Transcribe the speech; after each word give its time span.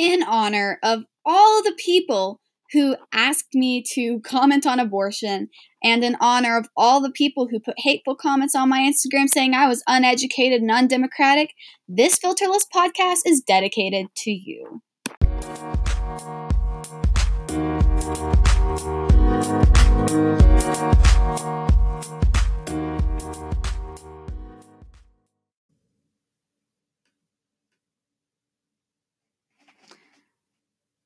in 0.00 0.22
honor 0.22 0.78
of 0.82 1.04
all 1.26 1.62
the 1.62 1.74
people 1.76 2.40
who 2.72 2.96
asked 3.12 3.52
me 3.52 3.82
to 3.82 4.18
comment 4.20 4.66
on 4.66 4.80
abortion 4.80 5.50
and 5.84 6.02
in 6.02 6.16
honor 6.22 6.56
of 6.56 6.68
all 6.74 7.02
the 7.02 7.10
people 7.10 7.48
who 7.50 7.60
put 7.60 7.74
hateful 7.76 8.16
comments 8.16 8.54
on 8.54 8.70
my 8.70 8.80
Instagram 8.80 9.28
saying 9.28 9.52
I 9.52 9.68
was 9.68 9.82
uneducated 9.86 10.62
and 10.62 10.70
undemocratic, 10.70 11.52
this 11.86 12.18
Filterless 12.18 12.64
podcast 12.74 13.20
is 13.26 13.42
dedicated 13.46 14.06
to 14.16 14.30
you. 14.30 14.80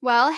Well, 0.04 0.36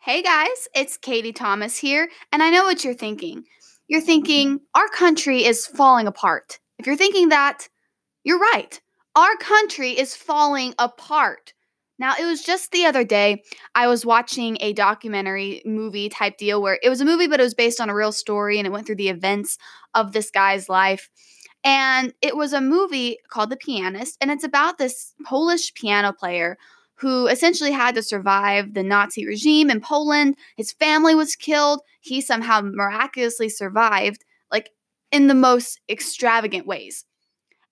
hey 0.00 0.22
guys, 0.22 0.68
it's 0.74 0.96
Katie 0.96 1.34
Thomas 1.34 1.76
here, 1.76 2.08
and 2.32 2.42
I 2.42 2.48
know 2.48 2.64
what 2.64 2.82
you're 2.82 2.94
thinking. 2.94 3.44
You're 3.88 4.00
thinking, 4.00 4.60
our 4.74 4.88
country 4.88 5.44
is 5.44 5.66
falling 5.66 6.06
apart. 6.06 6.60
If 6.78 6.86
you're 6.86 6.96
thinking 6.96 7.28
that, 7.28 7.68
you're 8.22 8.38
right. 8.38 8.80
Our 9.14 9.36
country 9.36 9.90
is 9.90 10.16
falling 10.16 10.72
apart. 10.78 11.52
Now, 11.98 12.14
it 12.18 12.24
was 12.24 12.42
just 12.42 12.72
the 12.72 12.86
other 12.86 13.04
day, 13.04 13.42
I 13.74 13.86
was 13.86 14.06
watching 14.06 14.56
a 14.60 14.72
documentary 14.72 15.60
movie 15.66 16.08
type 16.08 16.38
deal 16.38 16.62
where 16.62 16.78
it 16.82 16.88
was 16.88 17.02
a 17.02 17.04
movie, 17.04 17.26
but 17.26 17.40
it 17.40 17.44
was 17.44 17.52
based 17.52 17.82
on 17.82 17.90
a 17.90 17.94
real 17.94 18.12
story 18.12 18.56
and 18.56 18.66
it 18.66 18.72
went 18.72 18.86
through 18.86 18.96
the 18.96 19.10
events 19.10 19.58
of 19.92 20.12
this 20.12 20.30
guy's 20.30 20.70
life. 20.70 21.10
And 21.64 22.14
it 22.22 22.34
was 22.34 22.54
a 22.54 22.62
movie 22.62 23.18
called 23.28 23.50
The 23.50 23.58
Pianist, 23.58 24.16
and 24.22 24.30
it's 24.30 24.42
about 24.42 24.78
this 24.78 25.12
Polish 25.22 25.74
piano 25.74 26.14
player 26.14 26.56
who 26.96 27.26
essentially 27.26 27.72
had 27.72 27.94
to 27.96 28.02
survive 28.02 28.74
the 28.74 28.82
Nazi 28.82 29.26
regime 29.26 29.70
in 29.70 29.80
Poland. 29.80 30.36
His 30.56 30.72
family 30.72 31.14
was 31.14 31.36
killed. 31.36 31.80
He 32.00 32.20
somehow 32.20 32.60
miraculously 32.62 33.48
survived, 33.48 34.24
like 34.50 34.70
in 35.10 35.26
the 35.26 35.34
most 35.34 35.80
extravagant 35.88 36.66
ways. 36.66 37.04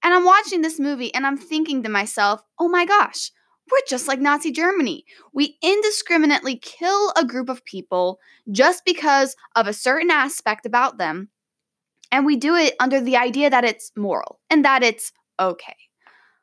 And 0.03 0.13
I'm 0.13 0.25
watching 0.25 0.63
this 0.63 0.81
movie 0.81 1.15
and 1.15 1.27
I'm 1.27 1.37
thinking 1.37 1.83
to 1.83 1.89
myself, 1.89 2.43
oh 2.59 2.69
my 2.69 2.85
gosh, 2.85 3.31
we're 3.71 3.79
just 3.89 4.09
like 4.09 4.21
Nazi 4.21 4.51
Germany. 4.51 5.05
We 5.33 5.57
indiscriminately 5.63 6.57
kill 6.57 7.13
a 7.17 7.25
group 7.25 7.49
of 7.49 7.65
people 7.65 8.19
just 8.51 8.85
because 8.85 9.37
of 9.55 9.69
a 9.69 9.73
certain 9.73 10.11
aspect 10.11 10.67
about 10.67 10.99
them. 10.99 11.29
And 12.11 12.27
we 12.27 12.37
do 12.37 12.57
it 12.57 12.75
under 12.81 13.01
the 13.01 13.17
idea 13.17 13.49
that 13.49 13.65
it's 13.65 13.93
moral 13.97 14.41
and 14.51 14.65
that 14.65 14.83
it's 14.83 15.13
okay. 15.41 15.77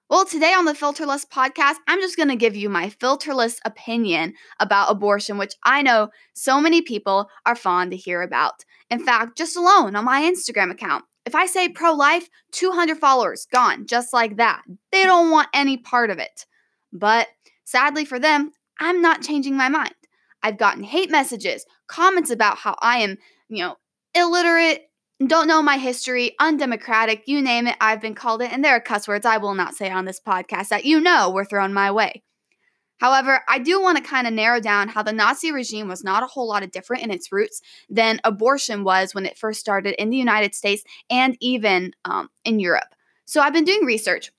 Well, 0.09 0.25
today 0.25 0.53
on 0.53 0.65
the 0.65 0.73
Filterless 0.73 1.27
podcast, 1.27 1.75
I'm 1.87 2.01
just 2.01 2.17
going 2.17 2.29
to 2.29 2.35
give 2.35 2.55
you 2.55 2.67
my 2.67 2.89
filterless 2.89 3.59
opinion 3.63 4.33
about 4.59 4.89
abortion, 4.89 5.37
which 5.37 5.53
I 5.63 5.83
know 5.83 6.09
so 6.33 6.59
many 6.59 6.81
people 6.81 7.29
are 7.45 7.55
fond 7.55 7.91
to 7.91 7.97
hear 7.97 8.23
about. 8.23 8.65
In 8.89 9.05
fact, 9.05 9.37
just 9.37 9.55
alone 9.55 9.95
on 9.95 10.05
my 10.05 10.23
Instagram 10.23 10.71
account, 10.71 11.05
if 11.27 11.35
I 11.35 11.45
say 11.45 11.69
pro 11.69 11.93
life, 11.93 12.27
200 12.53 12.97
followers 12.97 13.45
gone 13.53 13.85
just 13.85 14.11
like 14.11 14.37
that. 14.37 14.63
They 14.91 15.03
don't 15.03 15.29
want 15.29 15.49
any 15.53 15.77
part 15.77 16.09
of 16.09 16.17
it. 16.17 16.47
But 16.91 17.27
sadly 17.63 18.03
for 18.03 18.17
them, 18.17 18.49
I'm 18.79 19.03
not 19.03 19.21
changing 19.21 19.55
my 19.55 19.69
mind. 19.69 19.93
I've 20.41 20.57
gotten 20.57 20.81
hate 20.81 21.11
messages, 21.11 21.67
comments 21.85 22.31
about 22.31 22.57
how 22.57 22.75
I 22.81 22.97
am, 22.97 23.17
you 23.47 23.63
know, 23.63 23.75
illiterate, 24.15 24.88
don't 25.27 25.47
know 25.47 25.61
my 25.61 25.77
history, 25.77 26.35
undemocratic, 26.39 27.23
you 27.27 27.41
name 27.41 27.67
it, 27.67 27.75
I've 27.81 27.99
been 27.99 28.15
called 28.15 28.41
it, 28.41 28.53
and 28.53 28.63
there 28.63 28.75
are 28.75 28.79
cuss 28.79 29.07
words 29.07 29.25
I 29.25 29.37
will 29.37 29.53
not 29.53 29.75
say 29.75 29.89
on 29.89 30.05
this 30.05 30.19
podcast 30.19 30.69
that 30.69 30.85
you 30.85 31.01
know 31.01 31.29
were 31.29 31.43
thrown 31.43 31.73
my 31.73 31.91
way. 31.91 32.23
However, 32.99 33.41
I 33.47 33.59
do 33.59 33.81
want 33.81 33.97
to 33.97 34.03
kind 34.03 34.27
of 34.27 34.33
narrow 34.33 34.59
down 34.59 34.89
how 34.89 35.03
the 35.03 35.13
Nazi 35.13 35.51
regime 35.51 35.87
was 35.87 36.03
not 36.03 36.23
a 36.23 36.27
whole 36.27 36.47
lot 36.47 36.63
of 36.63 36.71
different 36.71 37.03
in 37.03 37.11
its 37.11 37.31
roots 37.31 37.61
than 37.89 38.19
abortion 38.23 38.83
was 38.83 39.13
when 39.13 39.25
it 39.25 39.37
first 39.37 39.59
started 39.59 39.95
in 40.01 40.09
the 40.09 40.17
United 40.17 40.53
States 40.55 40.83
and 41.09 41.37
even 41.39 41.93
um, 42.05 42.29
in 42.43 42.59
Europe. 42.59 42.95
So 43.25 43.41
I've 43.41 43.53
been 43.53 43.65
doing 43.65 43.85
research, 43.85 44.31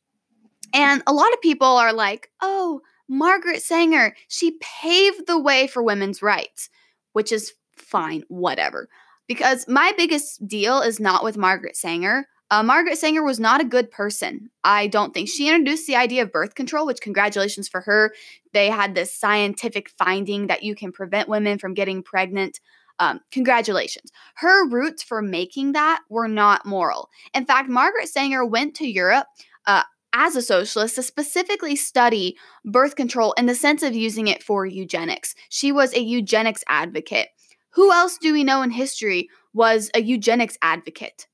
and 0.73 1.03
a 1.07 1.13
lot 1.13 1.33
of 1.33 1.43
people 1.43 1.67
are 1.67 1.93
like, 1.93 2.31
oh, 2.41 2.81
Margaret 3.07 3.63
Sanger, 3.63 4.15
she 4.29 4.59
paved 4.61 5.27
the 5.27 5.39
way 5.39 5.67
for 5.67 5.83
women's 5.83 6.23
rights, 6.23 6.71
which 7.13 7.33
is 7.33 7.53
fine, 7.77 8.25
whatever 8.29 8.89
because 9.31 9.69
my 9.69 9.93
biggest 9.97 10.45
deal 10.49 10.81
is 10.81 10.99
not 10.99 11.23
with 11.23 11.37
Margaret 11.37 11.77
Sanger. 11.77 12.27
Uh, 12.51 12.65
Margaret 12.65 12.99
Sanger 12.99 13.23
was 13.23 13.39
not 13.39 13.61
a 13.61 13.65
good 13.65 13.89
person. 13.93 14.51
I 14.65 14.89
don't 14.89 15.15
think 15.15 15.29
she 15.29 15.47
introduced 15.49 15.87
the 15.87 15.95
idea 15.95 16.25
of 16.25 16.33
birth 16.33 16.57
control, 16.57 16.85
which 16.85 17.01
congratulations 17.01 17.69
for 17.69 17.83
her. 17.83 18.13
They 18.53 18.71
had 18.71 18.97
this 18.97 19.15
scientific 19.15 19.89
finding 19.91 20.49
that 20.49 20.65
you 20.65 20.75
can 20.75 20.91
prevent 20.91 21.29
women 21.29 21.61
from 21.61 21.75
getting 21.75 22.03
pregnant. 22.03 22.59
Um, 22.99 23.21
congratulations. 23.31 24.11
Her 24.35 24.69
roots 24.69 25.05
for 25.05 25.23
making 25.23 25.75
that 25.75 26.01
were 26.09 26.27
not 26.27 26.67
moral. 26.67 27.09
In 27.33 27.47
fact, 27.47 27.69
Margaret 27.69 28.09
Sanger 28.09 28.45
went 28.45 28.75
to 28.75 28.89
Europe 28.89 29.29
uh, 29.65 29.85
as 30.13 30.35
a 30.35 30.43
socialist 30.43 30.97
to 30.97 31.05
specifically 31.05 31.77
study 31.77 32.37
birth 32.65 32.97
control 32.97 33.33
in 33.39 33.47
the 33.47 33.55
sense 33.55 33.85
of 33.85 33.95
using 33.95 34.27
it 34.27 34.43
for 34.43 34.67
eugenics. 34.67 35.37
She 35.51 35.71
was 35.71 35.95
a 35.95 36.01
eugenics 36.01 36.65
advocate. 36.69 37.29
Who 37.75 37.93
else 37.93 38.19
do 38.19 38.33
we 38.33 38.45
know 38.45 38.63
in 38.63 38.71
history 38.71 39.29
was 39.53 39.91
a 39.95 40.01
eugenics 40.01 40.59
advocate? 40.63 41.27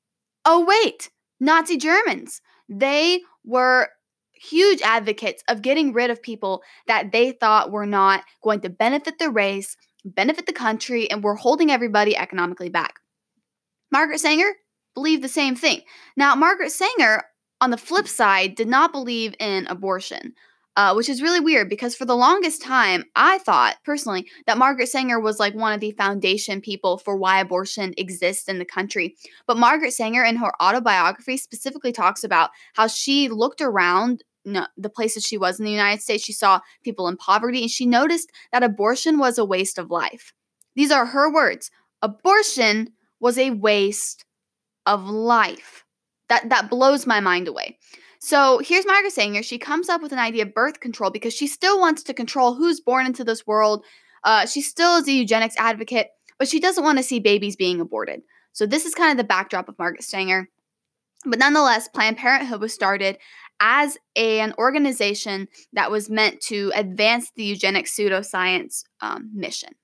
Oh, 0.44 0.64
wait, 0.64 1.10
Nazi 1.40 1.76
Germans. 1.76 2.40
They 2.68 3.20
were 3.44 3.88
huge 4.32 4.80
advocates 4.82 5.42
of 5.48 5.62
getting 5.62 5.92
rid 5.92 6.10
of 6.10 6.22
people 6.22 6.62
that 6.86 7.12
they 7.12 7.32
thought 7.32 7.72
were 7.72 7.86
not 7.86 8.22
going 8.42 8.60
to 8.60 8.68
benefit 8.68 9.18
the 9.18 9.30
race, 9.30 9.76
benefit 10.04 10.46
the 10.46 10.52
country, 10.52 11.10
and 11.10 11.24
were 11.24 11.36
holding 11.36 11.70
everybody 11.70 12.16
economically 12.16 12.68
back. 12.68 13.00
Margaret 13.90 14.20
Sanger 14.20 14.52
believed 14.94 15.22
the 15.22 15.28
same 15.28 15.54
thing. 15.54 15.80
Now, 16.16 16.34
Margaret 16.34 16.70
Sanger, 16.70 17.24
on 17.60 17.70
the 17.70 17.76
flip 17.76 18.08
side, 18.08 18.54
did 18.54 18.68
not 18.68 18.92
believe 18.92 19.34
in 19.40 19.66
abortion 19.68 20.34
uh, 20.76 20.92
which 20.94 21.08
is 21.08 21.22
really 21.22 21.40
weird 21.40 21.68
because 21.68 21.94
for 21.96 22.04
the 22.04 22.14
longest 22.14 22.62
time, 22.62 23.04
I 23.16 23.38
thought 23.38 23.76
personally 23.84 24.28
that 24.46 24.58
Margaret 24.58 24.88
Sanger 24.88 25.18
was 25.18 25.40
like 25.40 25.54
one 25.54 25.72
of 25.72 25.80
the 25.80 25.92
foundation 25.92 26.60
people 26.60 26.98
for 26.98 27.16
why 27.16 27.40
abortion 27.40 27.94
exists 27.96 28.48
in 28.48 28.58
the 28.58 28.64
country. 28.64 29.16
But 29.46 29.56
Margaret 29.56 29.92
Sanger, 29.92 30.22
in 30.22 30.36
her 30.36 30.52
autobiography, 30.62 31.38
specifically 31.38 31.92
talks 31.92 32.22
about 32.22 32.50
how 32.74 32.86
she 32.86 33.28
looked 33.28 33.60
around 33.60 34.22
the 34.44 34.90
places 34.90 35.24
she 35.24 35.38
was 35.38 35.58
in 35.58 35.64
the 35.64 35.72
United 35.72 36.02
States. 36.02 36.22
She 36.22 36.32
saw 36.32 36.60
people 36.84 37.08
in 37.08 37.16
poverty 37.16 37.62
and 37.62 37.70
she 37.70 37.84
noticed 37.84 38.30
that 38.52 38.62
abortion 38.62 39.18
was 39.18 39.38
a 39.38 39.44
waste 39.44 39.78
of 39.78 39.90
life. 39.90 40.32
These 40.76 40.92
are 40.92 41.06
her 41.06 41.32
words 41.32 41.70
abortion 42.02 42.90
was 43.18 43.38
a 43.38 43.50
waste 43.50 44.24
of 44.84 45.08
life. 45.08 45.84
That, 46.28 46.48
that 46.50 46.70
blows 46.70 47.06
my 47.06 47.20
mind 47.20 47.48
away. 47.48 47.78
So 48.26 48.58
here's 48.58 48.84
Margaret 48.84 49.12
Sanger. 49.12 49.44
She 49.44 49.56
comes 49.56 49.88
up 49.88 50.02
with 50.02 50.10
an 50.10 50.18
idea 50.18 50.42
of 50.42 50.52
birth 50.52 50.80
control 50.80 51.12
because 51.12 51.32
she 51.32 51.46
still 51.46 51.78
wants 51.78 52.02
to 52.02 52.12
control 52.12 52.56
who's 52.56 52.80
born 52.80 53.06
into 53.06 53.22
this 53.22 53.46
world. 53.46 53.84
Uh, 54.24 54.46
she 54.46 54.62
still 54.62 54.96
is 54.96 55.06
a 55.06 55.12
eugenics 55.12 55.54
advocate, 55.56 56.08
but 56.36 56.48
she 56.48 56.58
doesn't 56.58 56.82
want 56.82 56.98
to 56.98 57.04
see 57.04 57.20
babies 57.20 57.54
being 57.54 57.80
aborted. 57.80 58.22
So 58.50 58.66
this 58.66 58.84
is 58.84 58.96
kind 58.96 59.12
of 59.12 59.16
the 59.16 59.22
backdrop 59.22 59.68
of 59.68 59.78
Margaret 59.78 60.02
Sanger. 60.02 60.48
But 61.24 61.38
nonetheless, 61.38 61.86
Planned 61.86 62.16
Parenthood 62.16 62.60
was 62.60 62.74
started 62.74 63.16
as 63.60 63.96
a, 64.16 64.40
an 64.40 64.54
organization 64.58 65.46
that 65.74 65.92
was 65.92 66.10
meant 66.10 66.40
to 66.46 66.72
advance 66.74 67.30
the 67.36 67.44
eugenics 67.44 67.96
pseudoscience 67.96 68.82
um, 69.00 69.30
mission. 69.32 69.74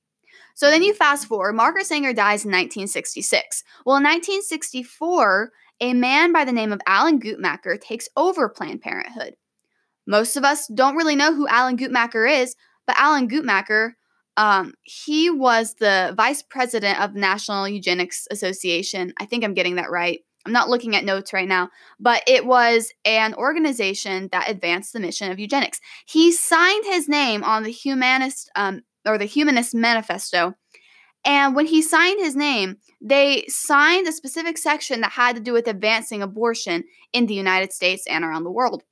So 0.56 0.68
then 0.68 0.82
you 0.82 0.94
fast 0.94 1.28
forward, 1.28 1.52
Margaret 1.52 1.86
Sanger 1.86 2.12
dies 2.12 2.44
in 2.44 2.50
1966. 2.50 3.62
Well, 3.86 3.98
in 3.98 4.02
1964, 4.02 5.52
a 5.80 5.94
man 5.94 6.32
by 6.32 6.44
the 6.44 6.52
name 6.52 6.72
of 6.72 6.80
Alan 6.86 7.20
Guttmacher 7.20 7.80
takes 7.80 8.08
over 8.16 8.48
Planned 8.48 8.82
Parenthood. 8.82 9.34
Most 10.06 10.36
of 10.36 10.44
us 10.44 10.66
don't 10.68 10.96
really 10.96 11.16
know 11.16 11.34
who 11.34 11.48
Alan 11.48 11.76
Guttmacher 11.76 12.42
is, 12.42 12.56
but 12.86 12.98
Alan 12.98 13.28
Guttmacher, 13.28 13.92
um, 14.36 14.74
he 14.82 15.30
was 15.30 15.74
the 15.74 16.14
vice 16.16 16.42
president 16.42 17.00
of 17.00 17.14
National 17.14 17.68
Eugenics 17.68 18.26
Association. 18.30 19.12
I 19.18 19.26
think 19.26 19.44
I'm 19.44 19.54
getting 19.54 19.76
that 19.76 19.90
right. 19.90 20.20
I'm 20.44 20.52
not 20.52 20.68
looking 20.68 20.96
at 20.96 21.04
notes 21.04 21.32
right 21.32 21.46
now, 21.46 21.70
but 22.00 22.22
it 22.26 22.44
was 22.44 22.92
an 23.04 23.34
organization 23.34 24.28
that 24.32 24.50
advanced 24.50 24.92
the 24.92 25.00
mission 25.00 25.30
of 25.30 25.38
eugenics. 25.38 25.80
He 26.06 26.32
signed 26.32 26.84
his 26.84 27.08
name 27.08 27.44
on 27.44 27.62
the 27.62 27.70
Humanist 27.70 28.50
um, 28.56 28.82
or 29.06 29.18
the 29.18 29.24
Humanist 29.24 29.74
Manifesto, 29.74 30.54
and 31.24 31.54
when 31.54 31.66
he 31.66 31.82
signed 31.82 32.20
his 32.20 32.34
name, 32.34 32.78
they 33.00 33.44
signed 33.48 34.08
a 34.08 34.12
specific 34.12 34.58
section 34.58 35.00
that 35.02 35.12
had 35.12 35.36
to 35.36 35.42
do 35.42 35.52
with 35.52 35.68
advancing 35.68 36.22
abortion 36.22 36.84
in 37.12 37.26
the 37.26 37.34
United 37.34 37.72
States 37.72 38.06
and 38.08 38.24
around 38.24 38.44
the 38.44 38.50
world. 38.50 38.82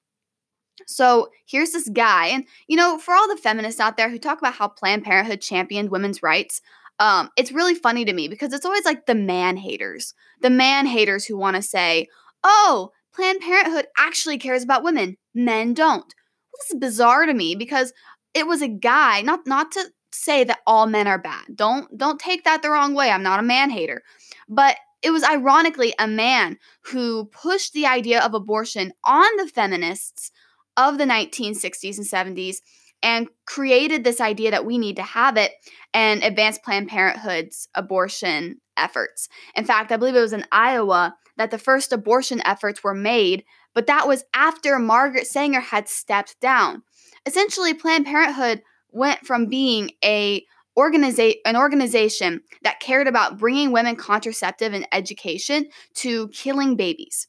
So 0.87 1.29
here's 1.47 1.73
this 1.73 1.89
guy, 1.89 2.29
and 2.29 2.45
you 2.67 2.77
know, 2.77 2.99
for 2.99 3.15
all 3.15 3.29
the 3.29 3.37
feminists 3.37 3.81
out 3.81 3.97
there 3.97 4.09
who 4.09 4.19
talk 4.19 4.39
about 4.39 4.55
how 4.55 4.69
Planned 4.69 5.05
Parenthood 5.05 5.41
championed 5.41 5.91
women's 5.91 6.23
rights, 6.23 6.61
um, 6.99 7.31
it's 7.37 7.53
really 7.53 7.75
funny 7.75 8.05
to 8.05 8.13
me 8.13 8.29
because 8.29 8.53
it's 8.53 8.67
always 8.67 8.85
like 8.85 9.07
the 9.07 9.15
man 9.15 9.57
haters, 9.57 10.15
the 10.41 10.51
man 10.51 10.87
haters 10.87 11.25
who 11.25 11.37
want 11.37 11.57
to 11.57 11.63
say, 11.63 12.09
oh, 12.45 12.93
Planned 13.15 13.41
Parenthood 13.41 13.87
actually 13.99 14.39
cares 14.39 14.63
about 14.63 14.85
women, 14.85 15.17
men 15.35 15.75
don't. 15.75 16.15
Well, 16.53 16.61
this 16.61 16.71
is 16.71 16.81
bizarre 16.81 17.27
to 17.27 17.35
me 17.35 17.55
because 17.55 17.93
it 18.35 18.47
was 18.47 18.63
a 18.63 18.69
guy, 18.69 19.23
not 19.23 19.47
not 19.47 19.73
to 19.73 19.91
say 20.13 20.45
that 20.45 20.61
all 20.67 20.87
men 20.87 21.07
are 21.07 21.19
bad. 21.19 21.45
Don't 21.55 21.97
don't 21.97 22.21
take 22.21 22.45
that 22.45 22.63
the 22.63 22.71
wrong 22.71 22.95
way. 22.95 23.11
I'm 23.11 23.23
not 23.23 23.41
a 23.41 23.45
man 23.45 23.71
hater. 23.71 24.03
But 24.49 24.77
it 25.03 25.11
was 25.11 25.25
ironically 25.25 25.95
a 25.99 26.07
man 26.07 26.59
who 26.83 27.27
pushed 27.27 27.73
the 27.73 27.87
idea 27.87 28.21
of 28.21 28.35
abortion 28.35 28.93
on 29.05 29.37
the 29.37 29.47
feminists 29.47 30.31
of 30.77 30.99
the 30.99 31.05
1960s 31.05 31.97
and 31.97 32.37
70s 32.37 32.59
and 33.03 33.29
created 33.47 34.05
this 34.05 34.21
idea 34.21 34.51
that 34.51 34.67
we 34.67 34.77
need 34.77 34.97
to 34.97 35.03
have 35.03 35.37
it 35.37 35.53
and 35.95 36.23
advanced 36.23 36.63
Planned 36.63 36.89
Parenthood's 36.89 37.69
abortion 37.75 38.61
efforts. 38.77 39.29
In 39.55 39.65
fact, 39.65 39.91
I 39.91 39.97
believe 39.97 40.17
it 40.17 40.21
was 40.21 40.33
in 40.33 40.45
Iowa 40.53 41.17
that 41.37 41.51
the 41.51 41.59
first 41.59 41.93
abortion 41.93 42.43
efforts 42.45 42.85
were 42.85 42.95
made, 42.95 43.45
but 43.75 43.87
that 43.87 44.07
was 44.07 44.25
after 44.35 44.79
Margaret 44.79 45.27
Sanger 45.27 45.61
had 45.61 45.89
stepped 45.89 46.39
down. 46.41 46.83
Essentially, 47.25 47.73
Planned 47.73 48.07
Parenthood 48.07 48.63
went 48.93 49.27
from 49.27 49.47
being 49.47 49.91
a 50.05 50.45
organiza- 50.79 51.37
an 51.45 51.57
organization 51.57 52.41
that 52.63 52.81
cared 52.81 53.09
about 53.09 53.39
bringing 53.39 53.73
women 53.73 53.97
contraceptive 53.97 54.73
and 54.73 54.87
education 54.93 55.69
to 55.95 56.29
killing 56.29 56.77
babies. 56.77 57.29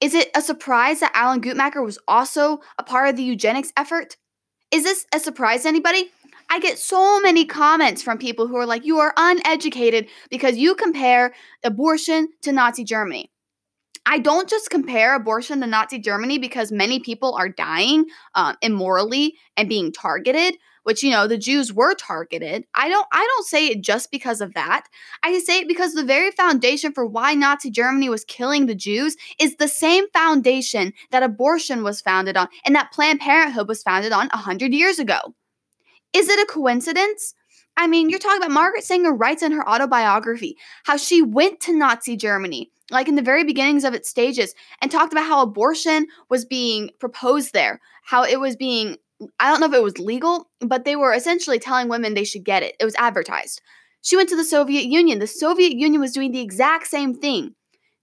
Is 0.00 0.14
it 0.14 0.30
a 0.34 0.42
surprise 0.42 1.00
that 1.00 1.12
Alan 1.14 1.40
Guttmacher 1.40 1.84
was 1.84 1.98
also 2.06 2.60
a 2.78 2.82
part 2.82 3.08
of 3.08 3.16
the 3.16 3.22
eugenics 3.22 3.72
effort? 3.76 4.16
Is 4.70 4.82
this 4.82 5.06
a 5.14 5.20
surprise 5.20 5.62
to 5.62 5.68
anybody? 5.68 6.10
I 6.50 6.60
get 6.60 6.78
so 6.78 7.20
many 7.20 7.44
comments 7.44 8.02
from 8.02 8.18
people 8.18 8.46
who 8.46 8.56
are 8.56 8.66
like, 8.66 8.84
you 8.84 8.98
are 8.98 9.14
uneducated 9.16 10.08
because 10.30 10.56
you 10.56 10.74
compare 10.74 11.34
abortion 11.64 12.28
to 12.42 12.52
Nazi 12.52 12.84
Germany. 12.84 13.30
I 14.08 14.20
don't 14.20 14.48
just 14.48 14.70
compare 14.70 15.16
abortion 15.16 15.60
to 15.60 15.66
Nazi 15.66 15.98
Germany 15.98 16.38
because 16.38 16.70
many 16.70 17.00
people 17.00 17.34
are 17.34 17.48
dying 17.48 18.06
um, 18.36 18.56
immorally 18.62 19.34
and 19.56 19.68
being 19.68 19.90
targeted, 19.90 20.56
which 20.84 21.02
you 21.02 21.10
know 21.10 21.26
the 21.26 21.36
Jews 21.36 21.72
were 21.72 21.92
targeted. 21.94 22.64
I 22.72 22.88
don't 22.88 23.06
I 23.12 23.26
don't 23.34 23.46
say 23.46 23.66
it 23.66 23.82
just 23.82 24.12
because 24.12 24.40
of 24.40 24.54
that. 24.54 24.86
I 25.24 25.36
say 25.40 25.58
it 25.58 25.68
because 25.68 25.94
the 25.94 26.04
very 26.04 26.30
foundation 26.30 26.92
for 26.92 27.04
why 27.04 27.34
Nazi 27.34 27.68
Germany 27.68 28.08
was 28.08 28.24
killing 28.24 28.66
the 28.66 28.76
Jews 28.76 29.16
is 29.40 29.56
the 29.56 29.66
same 29.66 30.08
foundation 30.10 30.92
that 31.10 31.24
abortion 31.24 31.82
was 31.82 32.00
founded 32.00 32.36
on 32.36 32.46
and 32.64 32.76
that 32.76 32.92
Planned 32.92 33.18
Parenthood 33.18 33.66
was 33.66 33.82
founded 33.82 34.12
on 34.12 34.26
a 34.26 34.38
100 34.38 34.72
years 34.72 35.00
ago. 35.00 35.18
Is 36.12 36.28
it 36.28 36.38
a 36.38 36.50
coincidence? 36.50 37.34
I 37.76 37.86
mean, 37.86 38.08
you're 38.08 38.18
talking 38.18 38.38
about 38.38 38.52
Margaret 38.52 38.84
Sanger 38.84 39.12
writes 39.12 39.42
in 39.42 39.52
her 39.52 39.68
autobiography 39.68 40.56
how 40.84 40.96
she 40.96 41.22
went 41.22 41.60
to 41.60 41.76
Nazi 41.76 42.16
Germany, 42.16 42.70
like 42.90 43.08
in 43.08 43.16
the 43.16 43.22
very 43.22 43.44
beginnings 43.44 43.84
of 43.84 43.94
its 43.94 44.08
stages, 44.08 44.54
and 44.80 44.90
talked 44.90 45.12
about 45.12 45.26
how 45.26 45.42
abortion 45.42 46.06
was 46.30 46.44
being 46.44 46.90
proposed 46.98 47.52
there, 47.52 47.80
how 48.04 48.24
it 48.24 48.40
was 48.40 48.56
being, 48.56 48.96
I 49.38 49.50
don't 49.50 49.60
know 49.60 49.66
if 49.66 49.74
it 49.74 49.82
was 49.82 49.98
legal, 49.98 50.48
but 50.60 50.84
they 50.84 50.96
were 50.96 51.12
essentially 51.12 51.58
telling 51.58 51.88
women 51.88 52.14
they 52.14 52.24
should 52.24 52.44
get 52.44 52.62
it. 52.62 52.76
It 52.80 52.84
was 52.84 52.94
advertised. 52.96 53.60
She 54.00 54.16
went 54.16 54.28
to 54.30 54.36
the 54.36 54.44
Soviet 54.44 54.84
Union. 54.84 55.18
The 55.18 55.26
Soviet 55.26 55.72
Union 55.72 56.00
was 56.00 56.12
doing 56.12 56.32
the 56.32 56.40
exact 56.40 56.86
same 56.86 57.12
thing. 57.12 57.54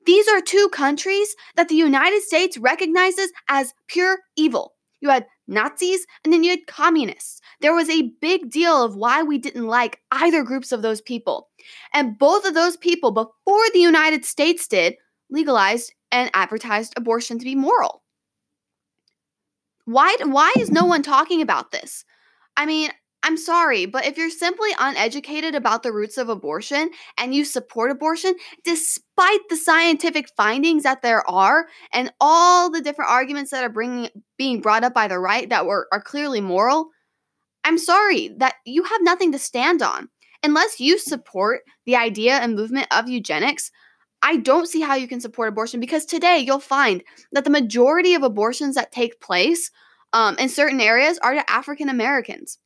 These 0.06 0.28
are 0.28 0.42
two 0.42 0.70
countries 0.72 1.34
that 1.56 1.70
the 1.70 1.76
United 1.76 2.22
States 2.22 2.58
recognizes 2.58 3.32
as 3.48 3.74
pure 3.88 4.20
evil. 4.36 4.74
You 5.00 5.10
had 5.10 5.26
Nazis 5.48 6.06
and 6.24 6.32
then 6.32 6.44
you 6.44 6.52
had 6.52 6.68
communists. 6.68 7.42
There 7.62 7.76
was 7.76 7.90
a 7.90 8.12
big 8.22 8.50
deal 8.50 8.84
of 8.84 8.96
why 8.96 9.24
we 9.24 9.38
didn't 9.38 9.68
like 9.68 10.00
either 10.12 10.44
groups 10.44 10.72
of 10.72 10.82
those 10.82 11.02
people. 11.02 11.50
And 11.94 12.18
both 12.18 12.46
of 12.46 12.54
those 12.54 12.78
people, 12.78 13.12
before 13.12 13.70
the 13.74 13.80
United 13.80 14.26
States 14.26 14.68
did, 14.68 14.96
legalized 15.30 15.94
and 16.12 16.30
advertised 16.34 16.94
abortion 16.96 17.40
to 17.40 17.46
be 17.46 17.56
moral. 17.56 18.04
Why, 19.86 20.16
why 20.24 20.54
is 20.58 20.72
no 20.72 20.86
one 20.86 21.04
talking 21.04 21.42
about 21.42 21.72
this? 21.72 22.06
I 22.56 22.66
mean, 22.66 22.92
I'm 23.26 23.38
sorry, 23.38 23.86
but 23.86 24.06
if 24.06 24.18
you're 24.18 24.30
simply 24.30 24.70
uneducated 24.78 25.56
about 25.56 25.82
the 25.82 25.94
roots 25.94 26.18
of 26.18 26.28
abortion 26.28 26.90
and 27.18 27.34
you 27.34 27.46
support 27.46 27.90
abortion, 27.90 28.36
despite 28.66 29.40
the 29.50 29.56
scientific 29.56 30.28
findings 30.36 30.84
that 30.84 31.02
there 31.02 31.28
are 31.30 31.68
and 31.94 32.12
all 32.20 32.70
the 32.70 32.82
different 32.82 33.10
arguments 33.10 33.52
that 33.52 33.64
are 33.64 33.70
bringing, 33.70 34.10
being 34.38 34.60
brought 34.60 34.84
up 34.84 34.94
by 34.94 35.08
the 35.08 35.20
right 35.20 35.48
that 35.50 35.66
were, 35.66 35.88
are 35.94 36.02
clearly 36.02 36.42
moral, 36.42 36.90
I'm 37.64 37.78
sorry 37.78 38.30
that 38.40 38.56
you 38.66 38.84
have 38.84 39.02
nothing 39.02 39.32
to 39.32 39.40
stand 39.40 39.82
on. 39.82 40.10
Unless 40.44 40.82
you 40.82 41.00
support 41.00 41.62
the 41.86 41.96
idea 41.96 42.34
and 42.34 42.58
movement 42.58 42.88
of 42.92 43.08
eugenics, 43.08 43.72
I 44.22 44.36
don't 44.36 44.68
see 44.68 44.82
how 44.82 44.96
you 44.96 45.08
can 45.08 45.22
support 45.22 45.48
abortion 45.48 45.80
because 45.80 46.06
today 46.06 46.40
you'll 46.40 46.60
find 46.60 47.02
that 47.32 47.46
the 47.46 47.50
majority 47.50 48.16
of 48.16 48.24
abortions 48.24 48.76
that 48.76 48.92
take 48.92 49.22
place 49.22 49.72
um, 50.12 50.36
in 50.38 50.50
certain 50.50 50.82
areas 50.82 51.18
are 51.20 51.34
to 51.34 51.50
African 51.50 51.88
Americans. 51.88 52.58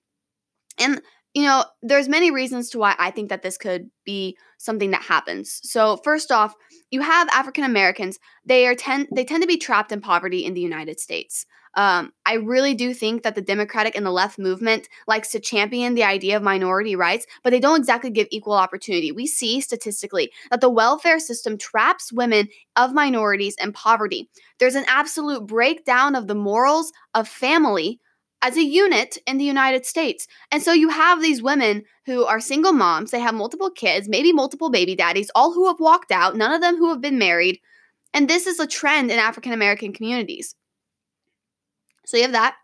And 0.80 1.02
you 1.34 1.44
know, 1.44 1.66
there's 1.84 2.10
many 2.10 2.32
reasons 2.32 2.72
to 2.72 2.80
why 2.80 2.96
I 2.98 3.12
think 3.12 3.30
that 3.30 3.44
this 3.44 3.60
could 3.60 3.92
be 4.06 4.36
something 4.58 4.90
that 4.92 5.04
happens. 5.04 5.60
So, 5.62 5.98
first 5.98 6.32
off, 6.32 6.56
you 6.90 7.02
have 7.02 7.30
African 7.30 7.64
Americans. 7.64 8.18
They 8.44 8.66
are 8.66 8.74
tend 8.74 9.08
they 9.14 9.24
tend 9.24 9.44
to 9.44 9.48
be 9.48 9.58
trapped 9.58 9.92
in 9.92 10.02
poverty 10.02 10.46
in 10.46 10.56
the 10.56 10.62
United 10.62 11.00
States. 11.00 11.46
Um, 11.76 12.12
I 12.26 12.36
really 12.36 12.74
do 12.74 12.92
think 12.92 13.22
that 13.22 13.36
the 13.36 13.42
Democratic 13.42 13.96
and 13.96 14.04
the 14.04 14.12
left 14.12 14.40
movement 14.40 14.88
likes 15.06 15.30
to 15.30 15.40
champion 15.40 15.94
the 15.94 16.04
idea 16.04 16.36
of 16.36 16.42
minority 16.42 16.96
rights, 16.96 17.28
but 17.44 17.52
they 17.52 17.60
don't 17.60 17.78
exactly 17.78 18.10
give 18.10 18.28
equal 18.32 18.54
opportunity. 18.54 19.12
We 19.12 19.28
see 19.28 19.62
statistically 19.62 20.32
that 20.50 20.60
the 20.60 20.72
welfare 20.72 21.20
system 21.20 21.56
traps 21.56 22.12
women 22.12 22.48
of 22.76 22.94
minorities 22.94 23.56
in 23.62 23.74
poverty. 23.74 24.28
There's 24.58 24.74
an 24.74 24.86
absolute 24.88 25.46
breakdown 25.46 26.16
of 26.16 26.26
the 26.26 26.34
morals 26.34 26.92
of 27.14 27.28
family 27.28 28.00
as 28.42 28.56
a 28.56 28.64
unit 28.64 29.18
in 29.26 29.38
the 29.38 29.46
United 29.46 29.86
States. 29.86 30.28
And 30.52 30.62
so 30.62 30.72
you 30.72 30.90
have 30.90 31.22
these 31.22 31.42
women 31.42 31.84
who 32.06 32.26
are 32.26 32.40
single 32.40 32.74
moms, 32.74 33.12
they 33.12 33.20
have 33.20 33.34
multiple 33.34 33.72
kids, 33.72 34.08
maybe 34.08 34.32
multiple 34.32 34.70
baby 34.70 34.96
daddies, 34.96 35.32
all 35.34 35.54
who 35.54 35.68
have 35.68 35.80
walked 35.80 36.12
out, 36.12 36.36
none 36.36 36.54
of 36.54 36.62
them 36.62 36.78
who 36.78 36.90
have 36.90 37.02
been 37.02 37.18
married. 37.18 37.60
And 38.14 38.30
this 38.30 38.48
is 38.48 38.60
a 38.60 38.68
trend 38.68 39.12
in 39.12 39.20
African 39.20 39.54
American 39.54 39.94
communities. 39.94 40.56
So 42.06 42.18
you 42.18 42.24
have 42.24 42.32
that. 42.32 42.56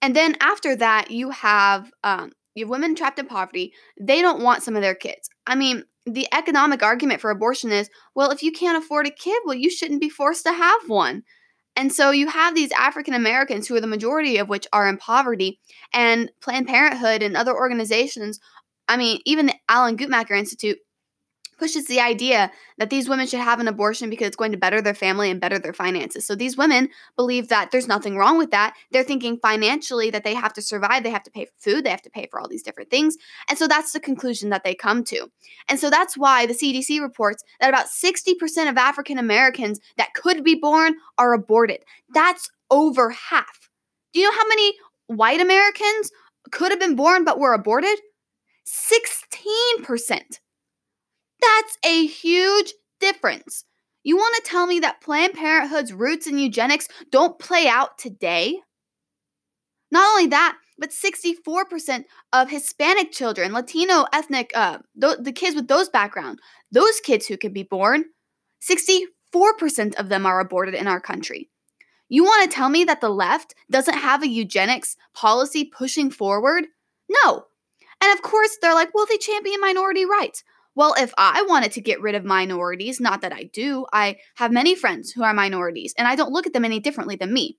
And 0.00 0.16
then 0.16 0.36
after 0.40 0.74
that, 0.76 1.10
you 1.10 1.30
have 1.30 1.90
um, 2.02 2.32
you 2.54 2.64
have 2.64 2.70
women 2.70 2.94
trapped 2.94 3.18
in 3.18 3.26
poverty. 3.26 3.72
They 4.00 4.22
don't 4.22 4.42
want 4.42 4.62
some 4.62 4.76
of 4.76 4.82
their 4.82 4.94
kids. 4.94 5.28
I 5.46 5.54
mean, 5.54 5.84
the 6.06 6.26
economic 6.32 6.82
argument 6.82 7.20
for 7.20 7.30
abortion 7.30 7.70
is, 7.70 7.90
well, 8.14 8.30
if 8.30 8.42
you 8.42 8.52
can't 8.52 8.82
afford 8.82 9.06
a 9.06 9.10
kid, 9.10 9.42
well, 9.44 9.54
you 9.54 9.70
shouldn't 9.70 10.00
be 10.00 10.08
forced 10.08 10.44
to 10.46 10.52
have 10.52 10.88
one. 10.88 11.22
And 11.80 11.90
so 11.90 12.10
you 12.10 12.28
have 12.28 12.54
these 12.54 12.72
African 12.72 13.14
Americans 13.14 13.66
who 13.66 13.74
are 13.74 13.80
the 13.80 13.86
majority 13.86 14.36
of 14.36 14.50
which 14.50 14.66
are 14.70 14.86
in 14.86 14.98
poverty, 14.98 15.60
and 15.94 16.30
Planned 16.42 16.68
Parenthood 16.68 17.22
and 17.22 17.34
other 17.34 17.56
organizations. 17.56 18.38
I 18.86 18.98
mean, 18.98 19.20
even 19.24 19.46
the 19.46 19.54
Alan 19.66 19.96
Guttmacher 19.96 20.38
Institute 20.38 20.76
pushes 21.60 21.84
the 21.84 22.00
idea 22.00 22.50
that 22.78 22.88
these 22.88 23.06
women 23.06 23.26
should 23.26 23.38
have 23.38 23.60
an 23.60 23.68
abortion 23.68 24.08
because 24.08 24.28
it's 24.28 24.36
going 24.36 24.50
to 24.50 24.58
better 24.58 24.80
their 24.80 24.94
family 24.94 25.30
and 25.30 25.40
better 25.42 25.58
their 25.58 25.74
finances. 25.74 26.26
So 26.26 26.34
these 26.34 26.56
women 26.56 26.88
believe 27.16 27.48
that 27.48 27.70
there's 27.70 27.86
nothing 27.86 28.16
wrong 28.16 28.38
with 28.38 28.50
that. 28.50 28.74
They're 28.90 29.04
thinking 29.04 29.36
financially 29.36 30.08
that 30.10 30.24
they 30.24 30.34
have 30.34 30.54
to 30.54 30.62
survive, 30.62 31.02
they 31.02 31.10
have 31.10 31.22
to 31.24 31.30
pay 31.30 31.44
for 31.44 31.52
food, 31.58 31.84
they 31.84 31.90
have 31.90 32.00
to 32.02 32.10
pay 32.10 32.26
for 32.30 32.40
all 32.40 32.48
these 32.48 32.62
different 32.62 32.90
things. 32.90 33.18
And 33.48 33.58
so 33.58 33.68
that's 33.68 33.92
the 33.92 34.00
conclusion 34.00 34.48
that 34.48 34.64
they 34.64 34.74
come 34.74 35.04
to. 35.04 35.30
And 35.68 35.78
so 35.78 35.90
that's 35.90 36.16
why 36.16 36.46
the 36.46 36.54
CDC 36.54 36.98
reports 36.98 37.44
that 37.60 37.68
about 37.68 37.86
60% 37.86 38.70
of 38.70 38.78
African 38.78 39.18
Americans 39.18 39.80
that 39.98 40.14
could 40.14 40.42
be 40.42 40.54
born 40.54 40.94
are 41.18 41.34
aborted. 41.34 41.84
That's 42.14 42.50
over 42.70 43.10
half. 43.10 43.68
Do 44.14 44.20
you 44.20 44.26
know 44.26 44.36
how 44.36 44.48
many 44.48 44.72
white 45.08 45.42
Americans 45.42 46.10
could 46.50 46.70
have 46.70 46.80
been 46.80 46.96
born 46.96 47.24
but 47.24 47.38
were 47.38 47.52
aborted? 47.52 48.00
16%. 48.66 50.40
That's 51.40 51.78
a 51.84 52.06
huge 52.06 52.72
difference. 53.00 53.64
You 54.02 54.16
want 54.16 54.34
to 54.36 54.50
tell 54.50 54.66
me 54.66 54.80
that 54.80 55.00
Planned 55.00 55.34
Parenthood's 55.34 55.92
roots 55.92 56.26
in 56.26 56.38
eugenics 56.38 56.88
don't 57.10 57.38
play 57.38 57.66
out 57.68 57.98
today? 57.98 58.60
Not 59.90 60.08
only 60.08 60.28
that, 60.28 60.56
but 60.78 60.90
64% 60.90 62.04
of 62.32 62.50
Hispanic 62.50 63.12
children, 63.12 63.52
Latino 63.52 64.06
ethnic, 64.12 64.50
uh, 64.54 64.78
th- 64.98 65.18
the 65.20 65.32
kids 65.32 65.54
with 65.54 65.68
those 65.68 65.90
background, 65.90 66.38
those 66.72 67.00
kids 67.00 67.26
who 67.26 67.36
can 67.36 67.52
be 67.52 67.62
born, 67.62 68.04
64% 68.62 69.94
of 69.96 70.08
them 70.08 70.24
are 70.24 70.40
aborted 70.40 70.74
in 70.74 70.86
our 70.86 71.00
country. 71.00 71.50
You 72.08 72.24
want 72.24 72.50
to 72.50 72.54
tell 72.54 72.70
me 72.70 72.84
that 72.84 73.00
the 73.00 73.10
left 73.10 73.54
doesn't 73.70 73.98
have 73.98 74.22
a 74.22 74.28
eugenics 74.28 74.96
policy 75.14 75.64
pushing 75.64 76.10
forward? 76.10 76.66
No. 77.08 77.44
And 78.02 78.12
of 78.12 78.22
course, 78.22 78.56
they're 78.60 78.74
like, 78.74 78.94
well, 78.94 79.06
they 79.08 79.18
champion 79.18 79.60
minority 79.60 80.06
rights. 80.06 80.42
Well, 80.74 80.94
if 80.98 81.12
I 81.18 81.44
wanted 81.48 81.72
to 81.72 81.80
get 81.80 82.00
rid 82.00 82.14
of 82.14 82.24
minorities, 82.24 83.00
not 83.00 83.22
that 83.22 83.32
I 83.32 83.44
do, 83.52 83.86
I 83.92 84.16
have 84.36 84.52
many 84.52 84.74
friends 84.74 85.10
who 85.10 85.22
are 85.22 85.34
minorities, 85.34 85.94
and 85.98 86.06
I 86.06 86.14
don't 86.14 86.32
look 86.32 86.46
at 86.46 86.52
them 86.52 86.64
any 86.64 86.80
differently 86.80 87.16
than 87.16 87.32
me. 87.32 87.58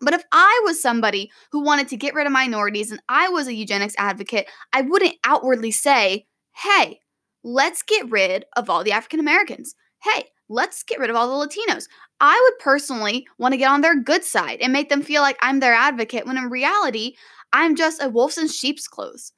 But 0.00 0.14
if 0.14 0.24
I 0.32 0.60
was 0.64 0.82
somebody 0.82 1.30
who 1.52 1.62
wanted 1.62 1.88
to 1.88 1.96
get 1.96 2.14
rid 2.14 2.26
of 2.26 2.32
minorities 2.32 2.90
and 2.90 3.00
I 3.08 3.28
was 3.28 3.46
a 3.46 3.54
eugenics 3.54 3.94
advocate, 3.96 4.48
I 4.72 4.82
wouldn't 4.82 5.14
outwardly 5.24 5.70
say, 5.70 6.26
hey, 6.56 7.00
let's 7.44 7.82
get 7.82 8.10
rid 8.10 8.44
of 8.56 8.68
all 8.68 8.82
the 8.82 8.92
African 8.92 9.20
Americans. 9.20 9.74
Hey, 10.02 10.24
let's 10.48 10.82
get 10.82 10.98
rid 10.98 11.10
of 11.10 11.16
all 11.16 11.38
the 11.38 11.46
Latinos. 11.46 11.86
I 12.20 12.40
would 12.42 12.58
personally 12.58 13.26
want 13.38 13.52
to 13.52 13.58
get 13.58 13.70
on 13.70 13.80
their 13.80 14.00
good 14.00 14.24
side 14.24 14.58
and 14.60 14.72
make 14.72 14.88
them 14.88 15.02
feel 15.02 15.22
like 15.22 15.38
I'm 15.40 15.60
their 15.60 15.74
advocate 15.74 16.26
when 16.26 16.38
in 16.38 16.50
reality, 16.50 17.14
I'm 17.52 17.76
just 17.76 18.02
a 18.02 18.08
wolf's 18.08 18.38
in 18.38 18.48
sheep's 18.48 18.88
clothes. 18.88 19.32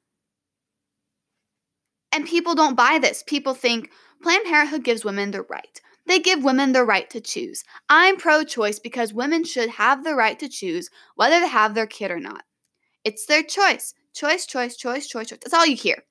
And 2.16 2.24
people 2.24 2.54
don't 2.54 2.76
buy 2.76 2.98
this. 2.98 3.22
People 3.22 3.52
think 3.52 3.90
Planned 4.22 4.46
Parenthood 4.46 4.84
gives 4.84 5.04
women 5.04 5.32
the 5.32 5.42
right. 5.42 5.82
They 6.06 6.18
give 6.18 6.42
women 6.42 6.72
the 6.72 6.82
right 6.82 7.10
to 7.10 7.20
choose. 7.20 7.62
I'm 7.90 8.16
pro 8.16 8.42
choice 8.42 8.78
because 8.78 9.12
women 9.12 9.44
should 9.44 9.68
have 9.68 10.02
the 10.02 10.14
right 10.14 10.38
to 10.38 10.48
choose 10.48 10.88
whether 11.16 11.38
to 11.40 11.46
have 11.46 11.74
their 11.74 11.86
kid 11.86 12.10
or 12.10 12.18
not. 12.18 12.44
It's 13.04 13.26
their 13.26 13.42
choice. 13.42 13.92
Choice, 14.14 14.46
choice, 14.46 14.76
choice, 14.76 15.06
choice, 15.06 15.28
choice. 15.28 15.38
That's 15.42 15.52
all 15.52 15.66
you 15.66 15.76
hear. 15.76 16.04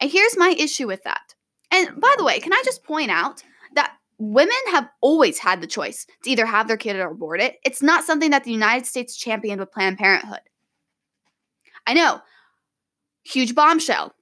And 0.00 0.10
here's 0.10 0.38
my 0.38 0.54
issue 0.58 0.86
with 0.86 1.02
that. 1.02 1.34
And 1.70 2.00
by 2.00 2.14
the 2.16 2.24
way, 2.24 2.40
can 2.40 2.54
I 2.54 2.62
just 2.64 2.82
point 2.82 3.10
out 3.10 3.42
that 3.74 3.92
women 4.16 4.56
have 4.70 4.88
always 5.02 5.38
had 5.38 5.60
the 5.60 5.66
choice 5.66 6.06
to 6.22 6.30
either 6.30 6.46
have 6.46 6.68
their 6.68 6.78
kid 6.78 6.96
or 6.96 7.10
abort 7.10 7.42
it? 7.42 7.58
It's 7.66 7.82
not 7.82 8.04
something 8.04 8.30
that 8.30 8.44
the 8.44 8.52
United 8.52 8.86
States 8.86 9.14
championed 9.14 9.60
with 9.60 9.72
Planned 9.72 9.98
Parenthood. 9.98 10.40
I 11.86 11.92
know, 11.92 12.22
huge 13.24 13.54
bombshell. 13.54 14.14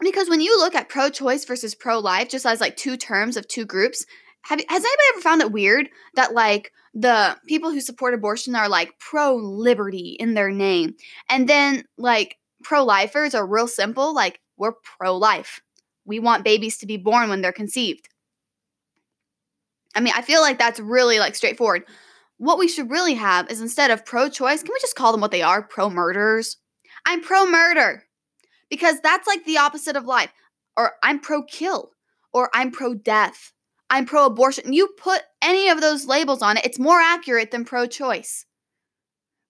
Because 0.00 0.28
when 0.28 0.40
you 0.40 0.56
look 0.58 0.74
at 0.74 0.88
pro 0.88 1.10
choice 1.10 1.44
versus 1.44 1.74
pro 1.74 1.98
life, 1.98 2.28
just 2.28 2.46
as 2.46 2.60
like 2.60 2.76
two 2.76 2.96
terms 2.96 3.36
of 3.36 3.48
two 3.48 3.64
groups, 3.64 4.06
have 4.42 4.60
has 4.60 4.84
anybody 4.84 5.02
ever 5.12 5.20
found 5.20 5.40
it 5.42 5.52
weird 5.52 5.88
that 6.14 6.32
like 6.32 6.72
the 6.94 7.36
people 7.46 7.70
who 7.70 7.80
support 7.80 8.14
abortion 8.14 8.54
are 8.54 8.68
like 8.68 8.98
pro 8.98 9.34
liberty 9.36 10.16
in 10.18 10.34
their 10.34 10.50
name, 10.50 10.94
and 11.28 11.48
then 11.48 11.84
like 11.96 12.36
pro 12.62 12.84
lifers 12.84 13.34
are 13.34 13.46
real 13.46 13.68
simple, 13.68 14.14
like 14.14 14.40
we're 14.56 14.72
pro 14.98 15.16
life. 15.16 15.60
We 16.04 16.20
want 16.20 16.44
babies 16.44 16.78
to 16.78 16.86
be 16.86 16.96
born 16.96 17.28
when 17.28 17.42
they're 17.42 17.52
conceived. 17.52 18.08
I 19.94 20.00
mean, 20.00 20.14
I 20.16 20.22
feel 20.22 20.40
like 20.40 20.58
that's 20.58 20.80
really 20.80 21.18
like 21.18 21.34
straightforward. 21.34 21.84
What 22.38 22.58
we 22.58 22.68
should 22.68 22.90
really 22.90 23.14
have 23.14 23.50
is 23.50 23.60
instead 23.60 23.90
of 23.90 24.06
pro 24.06 24.28
choice, 24.28 24.62
can 24.62 24.72
we 24.72 24.80
just 24.80 24.94
call 24.94 25.10
them 25.12 25.20
what 25.20 25.32
they 25.32 25.42
are? 25.42 25.62
Pro 25.62 25.90
murderers. 25.90 26.56
I'm 27.04 27.20
pro 27.20 27.46
murder 27.46 28.04
because 28.70 29.00
that's 29.00 29.26
like 29.26 29.44
the 29.44 29.58
opposite 29.58 29.96
of 29.96 30.04
life. 30.04 30.32
Or 30.76 30.92
I'm 31.02 31.20
pro 31.20 31.42
kill, 31.42 31.90
or 32.32 32.50
I'm 32.54 32.70
pro 32.70 32.94
death, 32.94 33.52
I'm 33.90 34.04
pro 34.04 34.26
abortion. 34.26 34.72
You 34.72 34.88
put 34.98 35.22
any 35.42 35.68
of 35.68 35.80
those 35.80 36.06
labels 36.06 36.42
on 36.42 36.56
it, 36.56 36.64
it's 36.64 36.78
more 36.78 37.00
accurate 37.00 37.50
than 37.50 37.64
pro 37.64 37.86
choice. 37.86 38.46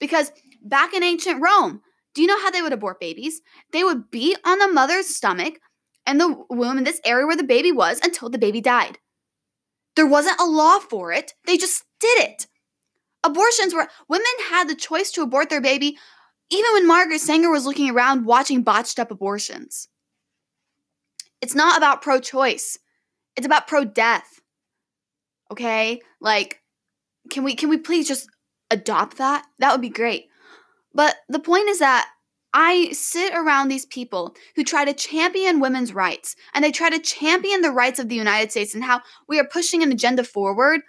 Because 0.01 0.33
back 0.63 0.95
in 0.95 1.03
ancient 1.03 1.43
Rome, 1.43 1.83
do 2.15 2.23
you 2.23 2.29
know 2.29 2.41
how 2.41 2.51
they 2.51 2.63
would 2.63 2.73
abort 2.73 3.01
babies? 3.01 3.41
They 3.73 3.85
would 3.85 4.11
beat 4.11 4.39
on 4.45 4.59
the 4.59 4.69
mother's 4.69 5.15
stomach 5.15 5.55
and 6.07 6.21
the 6.21 6.45
womb 6.49 6.79
in 6.79 6.85
this 6.85 7.01
area 7.05 7.27
where 7.27 7.37
the 7.37 7.45
baby 7.45 7.73
was 7.73 8.01
until 8.03 8.31
the 8.31 8.39
baby 8.39 8.61
died. 8.61 8.99
There 9.95 10.07
wasn't 10.07 10.41
a 10.41 10.47
law 10.47 10.79
for 10.79 11.13
it, 11.13 11.35
they 11.47 11.57
just 11.57 11.85
did 12.01 12.21
it. 12.21 12.47
Abortions 13.25 13.75
were, 13.75 13.89
women 14.09 14.27
had 14.49 14.69
the 14.69 14.77
choice 14.77 15.11
to 15.13 15.23
abort 15.23 15.51
their 15.51 15.61
baby 15.61 15.99
even 16.51 16.73
when 16.73 16.87
Margaret 16.87 17.21
Sanger 17.21 17.51
was 17.51 17.67
looking 17.67 17.91
around 17.91 18.25
watching 18.25 18.63
botched 18.63 18.99
up 18.99 19.11
abortions. 19.11 19.89
It's 21.41 21.55
not 21.55 21.77
about 21.77 22.03
pro 22.03 22.21
choice. 22.21 22.79
It's 23.37 23.47
about 23.47 23.69
pro 23.69 23.85
death. 23.85 24.41
Okay? 25.51 26.01
Like 26.21 26.63
can 27.31 27.45
we 27.45 27.55
can 27.55 27.69
we 27.69 27.79
please 27.79 28.09
just 28.09 28.29
adopt 28.71 29.19
that? 29.19 29.47
That 29.59 29.73
would 29.73 29.81
be 29.81 29.89
great. 29.89 30.29
But 30.95 31.17
the 31.29 31.39
point 31.39 31.69
is 31.69 31.79
that 31.79 32.09
I 32.55 32.91
sit 32.93 33.35
around 33.35 33.69
these 33.69 33.87
people 33.87 34.35
who 34.57 34.65
try 34.65 34.85
to 34.85 34.95
champion 34.95 35.61
women's 35.61 35.93
rights 35.93 36.35
and 36.55 36.65
they 36.65 36.73
try 36.73 36.89
to 36.91 36.99
champion 36.99 37.61
the 37.61 37.71
rights 37.71 37.99
of 37.99 38.09
the 38.09 38.17
United 38.17 38.51
States 38.51 38.75
and 38.75 38.83
how 38.83 39.03
we 39.29 39.39
are 39.39 39.45
pushing 39.45 39.83
an 39.83 39.93
agenda 39.93 40.25
forward 40.25 40.81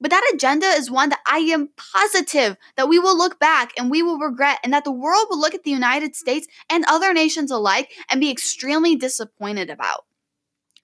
but 0.00 0.10
that 0.10 0.30
agenda 0.32 0.66
is 0.66 0.90
one 0.90 1.08
that 1.08 1.20
I 1.26 1.38
am 1.38 1.70
positive 1.94 2.56
that 2.76 2.88
we 2.88 2.98
will 2.98 3.16
look 3.16 3.40
back 3.40 3.72
and 3.76 3.90
we 3.90 4.02
will 4.02 4.18
regret, 4.18 4.58
and 4.62 4.72
that 4.72 4.84
the 4.84 4.92
world 4.92 5.26
will 5.28 5.40
look 5.40 5.54
at 5.54 5.64
the 5.64 5.70
United 5.70 6.14
States 6.14 6.46
and 6.70 6.84
other 6.86 7.12
nations 7.12 7.50
alike 7.50 7.92
and 8.10 8.20
be 8.20 8.30
extremely 8.30 8.96
disappointed 8.96 9.70
about. 9.70 10.04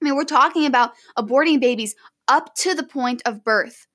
I 0.01 0.05
mean, 0.05 0.17
we're 0.17 0.25
talking 0.25 0.67
about 0.67 0.93
aborting 1.17 1.61
babies 1.61 1.95
up 2.29 2.55
to 2.57 2.75
the 2.75 2.83
point 2.83 3.23
of 3.25 3.45
birth. 3.45 3.87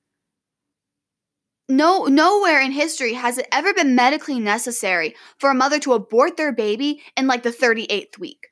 No, 1.68 2.06
nowhere 2.06 2.60
in 2.60 2.72
history 2.72 3.12
has 3.12 3.38
it 3.38 3.46
ever 3.52 3.72
been 3.72 3.94
medically 3.94 4.40
necessary 4.40 5.14
for 5.38 5.50
a 5.50 5.54
mother 5.54 5.78
to 5.80 5.92
abort 5.92 6.36
their 6.36 6.52
baby 6.52 7.02
in 7.16 7.28
like 7.28 7.44
the 7.44 7.50
38th 7.50 8.18
week 8.18 8.49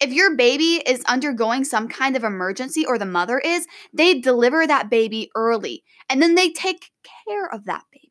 if 0.00 0.12
your 0.12 0.34
baby 0.34 0.82
is 0.86 1.04
undergoing 1.04 1.64
some 1.64 1.86
kind 1.88 2.16
of 2.16 2.24
emergency 2.24 2.86
or 2.86 2.98
the 2.98 3.04
mother 3.04 3.38
is, 3.38 3.66
they 3.92 4.18
deliver 4.18 4.66
that 4.66 4.90
baby 4.90 5.30
early 5.34 5.84
and 6.08 6.22
then 6.22 6.34
they 6.34 6.50
take 6.50 6.90
care 7.28 7.52
of 7.52 7.64
that 7.66 7.84
baby. 7.92 8.08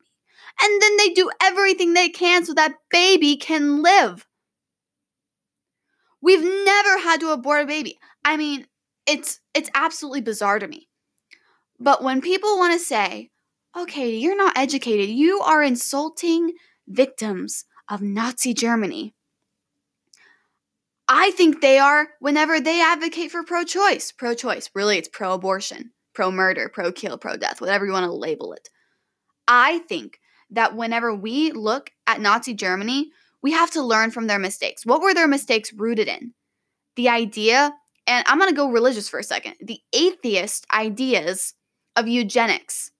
And 0.62 0.82
then 0.82 0.96
they 0.96 1.08
do 1.10 1.30
everything 1.42 1.94
they 1.94 2.08
can 2.08 2.44
so 2.44 2.54
that 2.54 2.74
baby 2.90 3.36
can 3.36 3.82
live. 3.82 4.26
We've 6.20 6.42
never 6.42 6.98
had 6.98 7.20
to 7.20 7.30
abort 7.30 7.64
a 7.64 7.66
baby. 7.66 7.98
I 8.24 8.36
mean, 8.36 8.66
it's 9.06 9.40
it's 9.54 9.70
absolutely 9.74 10.20
bizarre 10.20 10.58
to 10.58 10.68
me. 10.68 10.88
But 11.78 12.02
when 12.02 12.20
people 12.20 12.58
want 12.58 12.74
to 12.74 12.84
say, 12.84 13.30
"Okay, 13.76 14.16
you're 14.16 14.36
not 14.36 14.56
educated. 14.56 15.08
You 15.08 15.40
are 15.40 15.62
insulting 15.62 16.52
victims 16.86 17.64
of 17.88 18.02
Nazi 18.02 18.52
Germany." 18.52 19.14
I 21.12 21.32
think 21.32 21.60
they 21.60 21.80
are 21.80 22.06
whenever 22.20 22.60
they 22.60 22.80
advocate 22.80 23.32
for 23.32 23.42
pro 23.42 23.64
choice. 23.64 24.12
Pro 24.12 24.32
choice, 24.32 24.70
really, 24.76 24.96
it's 24.96 25.08
pro 25.08 25.34
abortion, 25.34 25.90
pro 26.14 26.30
murder, 26.30 26.70
pro 26.72 26.92
kill, 26.92 27.18
pro 27.18 27.36
death, 27.36 27.60
whatever 27.60 27.84
you 27.84 27.90
want 27.90 28.04
to 28.04 28.12
label 28.12 28.52
it. 28.52 28.68
I 29.48 29.80
think 29.80 30.20
that 30.50 30.76
whenever 30.76 31.12
we 31.12 31.50
look 31.50 31.90
at 32.06 32.20
Nazi 32.20 32.54
Germany, 32.54 33.10
we 33.42 33.50
have 33.50 33.72
to 33.72 33.82
learn 33.82 34.12
from 34.12 34.28
their 34.28 34.38
mistakes. 34.38 34.86
What 34.86 35.02
were 35.02 35.12
their 35.12 35.26
mistakes 35.26 35.72
rooted 35.72 36.06
in? 36.06 36.32
The 36.94 37.08
idea, 37.08 37.72
and 38.06 38.24
I'm 38.28 38.38
going 38.38 38.50
to 38.50 38.56
go 38.56 38.70
religious 38.70 39.08
for 39.08 39.18
a 39.18 39.24
second, 39.24 39.56
the 39.60 39.80
atheist 39.92 40.64
ideas 40.72 41.54
of 41.96 42.06
eugenics. 42.06 42.92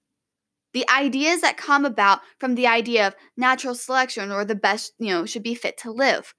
The 0.72 0.88
ideas 0.88 1.42
that 1.42 1.56
come 1.56 1.84
about 1.84 2.22
from 2.40 2.56
the 2.56 2.66
idea 2.66 3.06
of 3.06 3.14
natural 3.36 3.76
selection 3.76 4.32
or 4.32 4.44
the 4.44 4.56
best, 4.56 4.94
you 4.98 5.10
know, 5.10 5.26
should 5.26 5.44
be 5.44 5.54
fit 5.54 5.78
to 5.78 5.92
live 5.92 6.34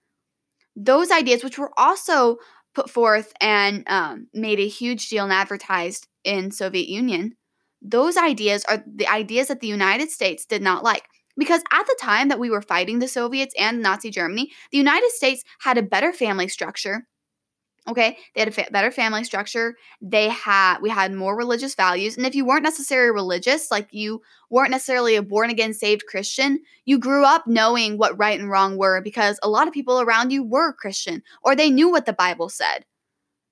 those 0.75 1.11
ideas, 1.11 1.43
which 1.43 1.57
were 1.57 1.71
also 1.77 2.37
put 2.73 2.89
forth 2.89 3.33
and 3.41 3.83
um, 3.87 4.27
made 4.33 4.59
a 4.59 4.67
huge 4.67 5.09
deal 5.09 5.23
and 5.23 5.33
advertised 5.33 6.07
in 6.23 6.51
Soviet 6.51 6.87
Union, 6.87 7.33
those 7.81 8.17
ideas 8.17 8.63
are 8.65 8.83
the 8.87 9.07
ideas 9.07 9.47
that 9.47 9.59
the 9.59 9.67
United 9.67 10.09
States 10.09 10.45
did 10.45 10.61
not 10.61 10.83
like. 10.83 11.03
Because 11.37 11.63
at 11.71 11.85
the 11.87 11.97
time 11.99 12.27
that 12.27 12.39
we 12.39 12.49
were 12.49 12.61
fighting 12.61 12.99
the 12.99 13.07
Soviets 13.07 13.55
and 13.57 13.81
Nazi 13.81 14.11
Germany, 14.11 14.51
the 14.71 14.77
United 14.77 15.09
States 15.11 15.43
had 15.61 15.77
a 15.77 15.83
better 15.83 16.11
family 16.11 16.47
structure. 16.47 17.07
Okay, 17.89 18.17
they 18.35 18.41
had 18.41 18.47
a 18.47 18.51
fa- 18.51 18.67
better 18.71 18.91
family 18.91 19.23
structure. 19.23 19.75
They 20.01 20.29
had 20.29 20.77
we 20.81 20.89
had 20.89 21.13
more 21.13 21.35
religious 21.35 21.73
values, 21.73 22.15
and 22.15 22.27
if 22.27 22.35
you 22.35 22.45
weren't 22.45 22.63
necessarily 22.63 23.11
religious, 23.11 23.71
like 23.71 23.88
you 23.91 24.21
weren't 24.51 24.69
necessarily 24.69 25.15
a 25.15 25.23
born 25.23 25.50
again 25.50 25.73
saved 25.73 26.05
Christian, 26.07 26.59
you 26.85 27.00
grew 27.00 27.25
up 27.25 27.47
knowing 27.47 27.97
what 27.97 28.17
right 28.19 28.39
and 28.39 28.51
wrong 28.51 28.77
were 28.77 29.01
because 29.01 29.39
a 29.41 29.50
lot 29.50 29.67
of 29.67 29.73
people 29.73 30.00
around 30.00 30.31
you 30.31 30.43
were 30.43 30.73
Christian 30.73 31.23
or 31.43 31.55
they 31.55 31.71
knew 31.71 31.89
what 31.89 32.05
the 32.05 32.13
Bible 32.13 32.50
said. 32.50 32.85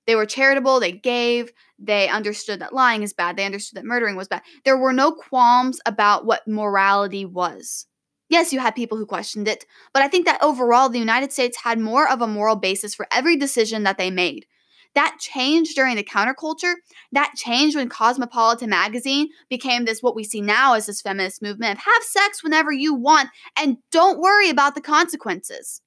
They 0.06 0.14
were 0.16 0.26
charitable, 0.26 0.80
they 0.80 0.92
gave, 0.92 1.52
they 1.78 2.08
understood 2.08 2.60
that 2.60 2.74
lying 2.74 3.02
is 3.02 3.12
bad, 3.12 3.36
they 3.36 3.46
understood 3.46 3.78
that 3.78 3.86
murdering 3.86 4.16
was 4.16 4.28
bad. 4.28 4.42
There 4.64 4.76
were 4.78 4.92
no 4.92 5.12
qualms 5.12 5.80
about 5.86 6.26
what 6.26 6.46
morality 6.48 7.24
was. 7.24 7.86
Yes, 8.30 8.52
you 8.52 8.60
had 8.60 8.76
people 8.76 8.96
who 8.96 9.06
questioned 9.06 9.48
it, 9.48 9.66
but 9.92 10.02
I 10.02 10.08
think 10.08 10.24
that 10.24 10.42
overall 10.42 10.88
the 10.88 11.00
United 11.00 11.32
States 11.32 11.58
had 11.62 11.80
more 11.80 12.08
of 12.08 12.22
a 12.22 12.28
moral 12.28 12.56
basis 12.56 12.94
for 12.94 13.08
every 13.10 13.36
decision 13.36 13.82
that 13.82 13.98
they 13.98 14.10
made. 14.10 14.46
That 14.94 15.18
changed 15.20 15.74
during 15.74 15.96
the 15.96 16.04
counterculture. 16.04 16.74
That 17.12 17.34
changed 17.36 17.76
when 17.76 17.88
Cosmopolitan 17.88 18.70
magazine 18.70 19.28
became 19.48 19.84
this, 19.84 20.02
what 20.02 20.16
we 20.16 20.24
see 20.24 20.40
now 20.40 20.74
as 20.74 20.86
this 20.86 21.02
feminist 21.02 21.42
movement 21.42 21.72
of 21.72 21.84
have 21.84 22.02
sex 22.02 22.42
whenever 22.42 22.72
you 22.72 22.94
want 22.94 23.28
and 23.56 23.78
don't 23.90 24.20
worry 24.20 24.48
about 24.48 24.74
the 24.74 24.80
consequences. 24.80 25.82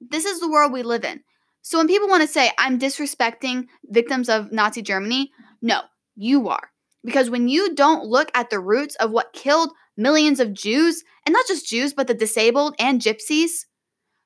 This 0.00 0.24
is 0.24 0.40
the 0.40 0.50
world 0.50 0.72
we 0.72 0.82
live 0.82 1.04
in. 1.04 1.22
So 1.62 1.78
when 1.78 1.88
people 1.88 2.08
want 2.08 2.22
to 2.22 2.28
say, 2.28 2.50
I'm 2.58 2.78
disrespecting 2.78 3.66
victims 3.86 4.28
of 4.28 4.52
Nazi 4.52 4.82
Germany, 4.82 5.30
no, 5.62 5.80
you 6.14 6.48
are. 6.48 6.70
Because 7.04 7.30
when 7.30 7.48
you 7.48 7.74
don't 7.74 8.04
look 8.04 8.30
at 8.34 8.50
the 8.50 8.60
roots 8.60 8.96
of 8.96 9.10
what 9.10 9.32
killed 9.32 9.70
millions 9.96 10.40
of 10.40 10.52
Jews, 10.52 11.04
and 11.26 11.32
not 11.32 11.46
just 11.46 11.68
Jews, 11.68 11.92
but 11.92 12.06
the 12.06 12.14
disabled 12.14 12.74
and 12.78 13.00
gypsies, 13.00 13.66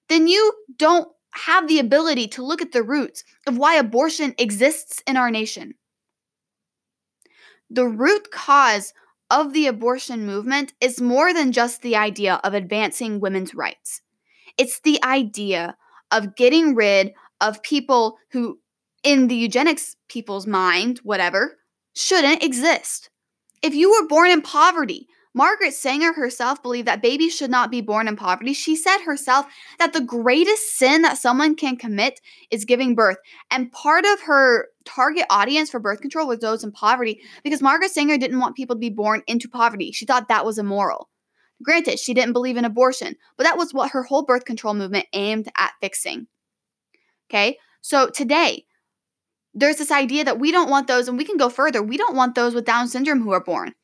then 0.08 0.26
you 0.26 0.52
don't 0.76 1.08
have 1.32 1.68
the 1.68 1.78
ability 1.78 2.26
to 2.28 2.44
look 2.44 2.62
at 2.62 2.72
the 2.72 2.82
roots 2.82 3.22
of 3.46 3.58
why 3.58 3.76
abortion 3.76 4.34
exists 4.38 5.02
in 5.06 5.16
our 5.16 5.30
nation. 5.30 5.74
The 7.70 7.86
root 7.86 8.30
cause 8.30 8.94
of 9.30 9.52
the 9.52 9.66
abortion 9.66 10.24
movement 10.24 10.72
is 10.80 11.00
more 11.00 11.34
than 11.34 11.52
just 11.52 11.82
the 11.82 11.96
idea 11.96 12.40
of 12.42 12.54
advancing 12.54 13.20
women's 13.20 13.54
rights. 13.54 14.00
It's 14.56 14.80
the 14.80 15.02
idea 15.04 15.76
of 16.10 16.34
getting 16.34 16.74
rid 16.74 17.12
of 17.40 17.62
people 17.62 18.16
who, 18.30 18.58
in 19.02 19.28
the 19.28 19.36
eugenics 19.36 19.96
people's 20.08 20.46
mind, 20.46 20.98
whatever, 21.02 21.58
shouldn't 21.94 22.42
exist. 22.42 23.10
If 23.62 23.74
you 23.74 23.90
were 23.90 24.08
born 24.08 24.30
in 24.30 24.40
poverty, 24.40 25.08
Margaret 25.38 25.72
Sanger 25.72 26.12
herself 26.12 26.60
believed 26.64 26.88
that 26.88 27.00
babies 27.00 27.32
should 27.32 27.52
not 27.52 27.70
be 27.70 27.80
born 27.80 28.08
in 28.08 28.16
poverty. 28.16 28.52
She 28.52 28.74
said 28.74 28.98
herself 29.04 29.46
that 29.78 29.92
the 29.92 30.00
greatest 30.00 30.76
sin 30.76 31.02
that 31.02 31.16
someone 31.16 31.54
can 31.54 31.76
commit 31.76 32.20
is 32.50 32.64
giving 32.64 32.96
birth. 32.96 33.18
And 33.48 33.70
part 33.70 34.04
of 34.04 34.20
her 34.22 34.66
target 34.84 35.26
audience 35.30 35.70
for 35.70 35.78
birth 35.78 36.00
control 36.00 36.26
was 36.26 36.40
those 36.40 36.64
in 36.64 36.72
poverty 36.72 37.20
because 37.44 37.62
Margaret 37.62 37.92
Sanger 37.92 38.18
didn't 38.18 38.40
want 38.40 38.56
people 38.56 38.74
to 38.74 38.80
be 38.80 38.90
born 38.90 39.22
into 39.28 39.48
poverty. 39.48 39.92
She 39.92 40.06
thought 40.06 40.26
that 40.26 40.44
was 40.44 40.58
immoral. 40.58 41.08
Granted, 41.62 42.00
she 42.00 42.14
didn't 42.14 42.32
believe 42.32 42.56
in 42.56 42.64
abortion, 42.64 43.14
but 43.36 43.44
that 43.44 43.56
was 43.56 43.72
what 43.72 43.92
her 43.92 44.02
whole 44.02 44.24
birth 44.24 44.44
control 44.44 44.74
movement 44.74 45.06
aimed 45.12 45.48
at 45.56 45.70
fixing. 45.80 46.26
Okay, 47.30 47.58
so 47.80 48.10
today, 48.10 48.64
there's 49.54 49.76
this 49.76 49.92
idea 49.92 50.24
that 50.24 50.40
we 50.40 50.50
don't 50.50 50.68
want 50.68 50.88
those, 50.88 51.06
and 51.06 51.16
we 51.16 51.24
can 51.24 51.36
go 51.36 51.48
further. 51.48 51.80
We 51.80 51.96
don't 51.96 52.16
want 52.16 52.34
those 52.34 52.54
with 52.54 52.64
Down 52.64 52.88
syndrome 52.88 53.22
who 53.22 53.30
are 53.30 53.44
born. 53.44 53.74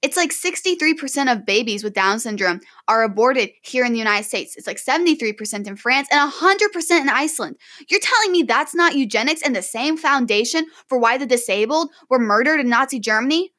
It's 0.00 0.16
like 0.16 0.30
63% 0.30 1.32
of 1.32 1.44
babies 1.44 1.82
with 1.82 1.92
Down 1.92 2.20
syndrome 2.20 2.60
are 2.86 3.02
aborted 3.02 3.50
here 3.62 3.84
in 3.84 3.92
the 3.92 3.98
United 3.98 4.24
States. 4.24 4.54
It's 4.56 4.66
like 4.66 4.78
73% 4.78 5.66
in 5.66 5.76
France 5.76 6.06
and 6.12 6.32
100% 6.32 7.00
in 7.00 7.08
Iceland. 7.08 7.56
You're 7.88 8.00
telling 8.00 8.30
me 8.30 8.44
that's 8.44 8.76
not 8.76 8.94
eugenics 8.94 9.42
and 9.42 9.56
the 9.56 9.62
same 9.62 9.96
foundation 9.96 10.66
for 10.88 10.98
why 10.98 11.18
the 11.18 11.26
disabled 11.26 11.90
were 12.08 12.20
murdered 12.20 12.60
in 12.60 12.68
Nazi 12.68 13.00
Germany? 13.00 13.52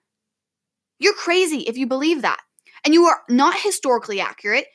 You're 0.98 1.14
crazy 1.14 1.60
if 1.62 1.78
you 1.78 1.88
believe 1.88 2.22
that. 2.22 2.40
And 2.86 2.94
you 2.94 3.04
are 3.06 3.22
not 3.30 3.60
historically 3.60 4.22
accurate. 4.22 4.68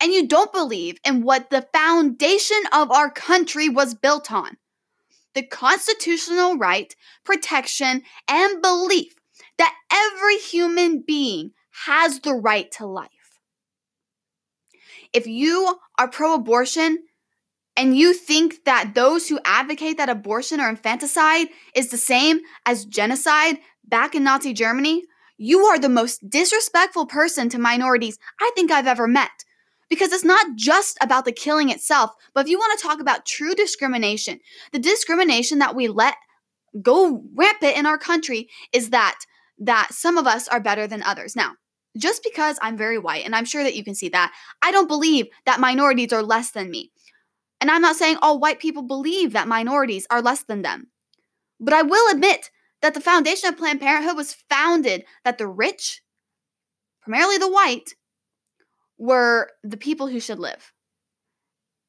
And 0.00 0.12
you 0.12 0.28
don't 0.28 0.52
believe 0.52 0.96
in 1.04 1.22
what 1.22 1.50
the 1.50 1.66
foundation 1.74 2.62
of 2.72 2.90
our 2.90 3.10
country 3.10 3.68
was 3.68 3.94
built 3.94 4.30
on 4.30 4.56
the 5.34 5.42
constitutional 5.42 6.56
right, 6.56 6.94
protection, 7.24 8.02
and 8.26 8.62
belief 8.62 9.14
that 9.58 9.74
every 9.92 10.38
human 10.38 11.02
being 11.06 11.52
has 11.86 12.20
the 12.20 12.34
right 12.34 12.70
to 12.72 12.86
life. 12.86 13.10
If 15.12 15.26
you 15.26 15.78
are 15.98 16.08
pro 16.08 16.34
abortion 16.34 16.98
and 17.76 17.96
you 17.96 18.14
think 18.14 18.64
that 18.64 18.92
those 18.94 19.28
who 19.28 19.40
advocate 19.44 19.96
that 19.96 20.08
abortion 20.08 20.60
or 20.60 20.68
infanticide 20.68 21.48
is 21.74 21.90
the 21.90 21.96
same 21.96 22.40
as 22.66 22.84
genocide 22.84 23.58
back 23.84 24.14
in 24.14 24.24
Nazi 24.24 24.52
Germany, 24.52 25.04
you 25.36 25.60
are 25.60 25.78
the 25.78 25.88
most 25.88 26.28
disrespectful 26.28 27.06
person 27.06 27.48
to 27.48 27.58
minorities 27.58 28.18
I 28.40 28.50
think 28.54 28.70
I've 28.70 28.86
ever 28.86 29.08
met. 29.08 29.30
Because 29.88 30.12
it's 30.12 30.24
not 30.24 30.54
just 30.54 30.96
about 31.02 31.24
the 31.24 31.32
killing 31.32 31.70
itself, 31.70 32.12
but 32.32 32.42
if 32.42 32.48
you 32.48 32.58
want 32.58 32.78
to 32.78 32.86
talk 32.86 33.00
about 33.00 33.26
true 33.26 33.54
discrimination, 33.54 34.38
the 34.70 34.78
discrimination 34.78 35.58
that 35.58 35.74
we 35.74 35.88
let 35.88 36.14
go 36.82 37.22
rampant 37.34 37.76
in 37.76 37.86
our 37.86 37.98
country 37.98 38.48
is 38.72 38.90
that 38.90 39.18
that 39.58 39.88
some 39.92 40.16
of 40.16 40.26
us 40.26 40.48
are 40.48 40.60
better 40.60 40.86
than 40.86 41.02
others. 41.02 41.36
Now, 41.36 41.52
just 41.98 42.22
because 42.22 42.58
I'm 42.62 42.76
very 42.76 42.98
white, 42.98 43.24
and 43.24 43.34
I'm 43.34 43.44
sure 43.44 43.62
that 43.62 43.76
you 43.76 43.84
can 43.84 43.94
see 43.94 44.08
that, 44.10 44.32
I 44.62 44.72
don't 44.72 44.88
believe 44.88 45.26
that 45.44 45.60
minorities 45.60 46.12
are 46.12 46.22
less 46.22 46.50
than 46.50 46.70
me. 46.70 46.90
And 47.60 47.70
I'm 47.70 47.82
not 47.82 47.96
saying 47.96 48.16
all 48.22 48.40
white 48.40 48.58
people 48.58 48.82
believe 48.82 49.32
that 49.32 49.48
minorities 49.48 50.06
are 50.10 50.22
less 50.22 50.44
than 50.44 50.62
them. 50.62 50.88
But 51.58 51.74
I 51.74 51.82
will 51.82 52.10
admit 52.10 52.50
that 52.80 52.94
the 52.94 53.00
foundation 53.00 53.48
of 53.48 53.58
Planned 53.58 53.80
Parenthood 53.80 54.16
was 54.16 54.36
founded 54.48 55.04
that 55.24 55.36
the 55.36 55.46
rich, 55.46 56.00
primarily 57.02 57.36
the 57.36 57.50
white, 57.50 57.94
were 58.96 59.50
the 59.62 59.76
people 59.76 60.06
who 60.06 60.20
should 60.20 60.38
live. 60.38 60.72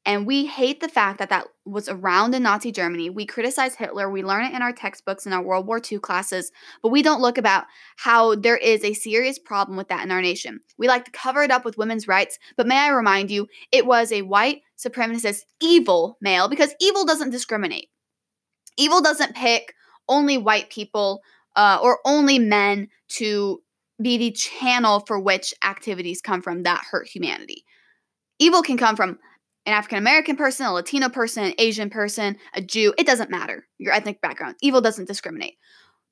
And 0.04 0.26
we 0.26 0.48
hate 0.48 0.80
the 0.80 0.90
fact 0.90 1.20
that 1.20 1.30
that 1.30 1.46
was 1.64 1.88
around 1.88 2.34
in 2.34 2.42
Nazi 2.42 2.72
Germany. 2.72 3.12
We 3.12 3.26
criticize 3.26 3.76
Hitler. 3.76 4.10
We 4.10 4.24
learn 4.24 4.46
it 4.46 4.54
in 4.54 4.64
our 4.64 4.74
textbooks 4.74 5.28
in 5.28 5.34
our 5.34 5.44
World 5.44 5.68
War 5.68 5.80
II 5.80 6.00
classes, 6.00 6.52
but 6.82 6.90
we 6.90 7.04
don't 7.04 7.22
look 7.22 7.38
about 7.38 7.66
how 7.98 8.34
there 8.34 8.58
is 8.58 8.84
a 8.84 8.94
serious 8.94 9.38
problem 9.38 9.78
with 9.78 9.90
that 9.90 10.04
in 10.04 10.12
our 10.12 10.22
nation. 10.22 10.62
We 10.80 10.88
like 10.88 11.06
to 11.06 11.12
cover 11.12 11.44
it 11.44 11.52
up 11.52 11.64
with 11.64 11.78
women's 11.78 12.08
rights, 12.08 12.40
but 12.58 12.66
may 12.66 12.78
I 12.78 12.90
remind 12.90 13.30
you, 13.30 13.48
it 13.72 13.86
was 13.86 14.12
a 14.12 14.24
white 14.24 14.62
supremacist 14.76 15.42
evil 15.62 16.18
male 16.20 16.50
because 16.50 16.74
evil 16.80 17.06
doesn't 17.06 17.30
discriminate. 17.30 17.90
Evil 18.78 19.02
doesn't 19.02 19.36
pick 19.36 19.76
only 20.10 20.38
white 20.38 20.72
people 20.72 21.22
uh, 21.56 21.78
or 21.82 22.00
only 22.06 22.40
men 22.40 22.88
to 23.08 23.62
be 24.02 24.18
the 24.18 24.32
channel 24.32 25.02
for 25.02 25.20
which 25.20 25.54
activities 25.64 26.22
come 26.22 26.42
from 26.42 26.64
that 26.64 26.84
hurt 26.90 27.08
humanity. 27.08 27.66
Evil 28.40 28.64
can 28.64 28.78
come 28.78 28.96
from 28.96 29.20
an 29.72 29.78
African 29.78 29.98
American 29.98 30.36
person, 30.36 30.66
a 30.66 30.74
Latino 30.74 31.10
person, 31.10 31.46
an 31.46 31.54
Asian 31.58 31.90
person, 31.90 32.38
a 32.54 32.62
Jew. 32.62 32.94
It 32.98 33.08
doesn't 33.08 33.32
matter 33.32 33.66
your 33.78 33.94
ethnic 33.94 34.22
background. 34.22 34.56
Evil 34.62 34.82
doesn't 34.82 35.08
discriminate. 35.08 35.56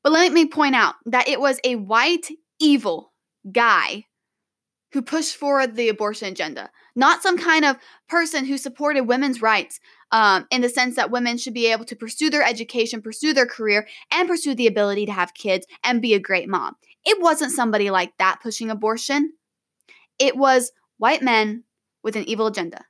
But 0.02 0.14
let 0.14 0.32
me 0.32 0.48
point 0.48 0.76
out 0.76 0.96
that 1.06 1.28
it 1.28 1.42
was 1.42 1.60
a 1.64 1.76
white, 1.76 2.30
evil 2.60 3.12
guy 3.52 4.06
who 4.94 5.02
pushed 5.02 5.36
forward 5.36 5.76
the 5.76 5.90
abortion 5.90 6.30
agenda, 6.30 6.70
not 6.96 7.22
some 7.22 7.38
kind 7.38 7.66
of 7.66 7.76
person 8.08 8.46
who 8.46 8.58
supported 8.58 9.02
women's 9.02 9.42
rights 9.42 9.80
um, 10.12 10.48
in 10.52 10.62
the 10.62 10.70
sense 10.70 10.96
that 10.96 11.12
women 11.12 11.38
should 11.38 11.54
be 11.54 11.72
able 11.72 11.86
to 11.86 11.96
pursue 11.96 12.30
their 12.30 12.44
education, 12.44 13.02
pursue 13.02 13.34
their 13.34 13.46
career, 13.46 13.88
and 14.12 14.28
pursue 14.28 14.56
the 14.56 14.68
ability 14.68 15.06
to 15.06 15.12
have 15.12 15.34
kids 15.34 15.68
and 15.84 16.02
be 16.02 16.14
a 16.14 16.20
great 16.20 16.50
mom. 16.50 16.76
It 17.06 17.22
wasn't 17.22 17.52
somebody 17.52 17.92
like 17.92 18.14
that 18.18 18.40
pushing 18.42 18.72
abortion. 18.72 19.34
It 20.18 20.38
was 20.38 20.72
white 20.98 21.22
men 21.22 21.66
with 22.04 22.16
an 22.16 22.24
evil 22.24 22.48
agenda 22.48 22.86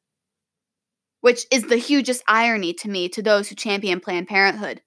which 1.22 1.46
is 1.52 1.64
the 1.64 1.78
hugest 1.78 2.24
irony 2.28 2.74
to 2.74 2.90
me 2.90 3.10
to 3.10 3.22
those 3.22 3.50
who 3.50 3.56
champion 3.56 4.00
Planned 4.00 4.28
Parenthood. 4.28 4.82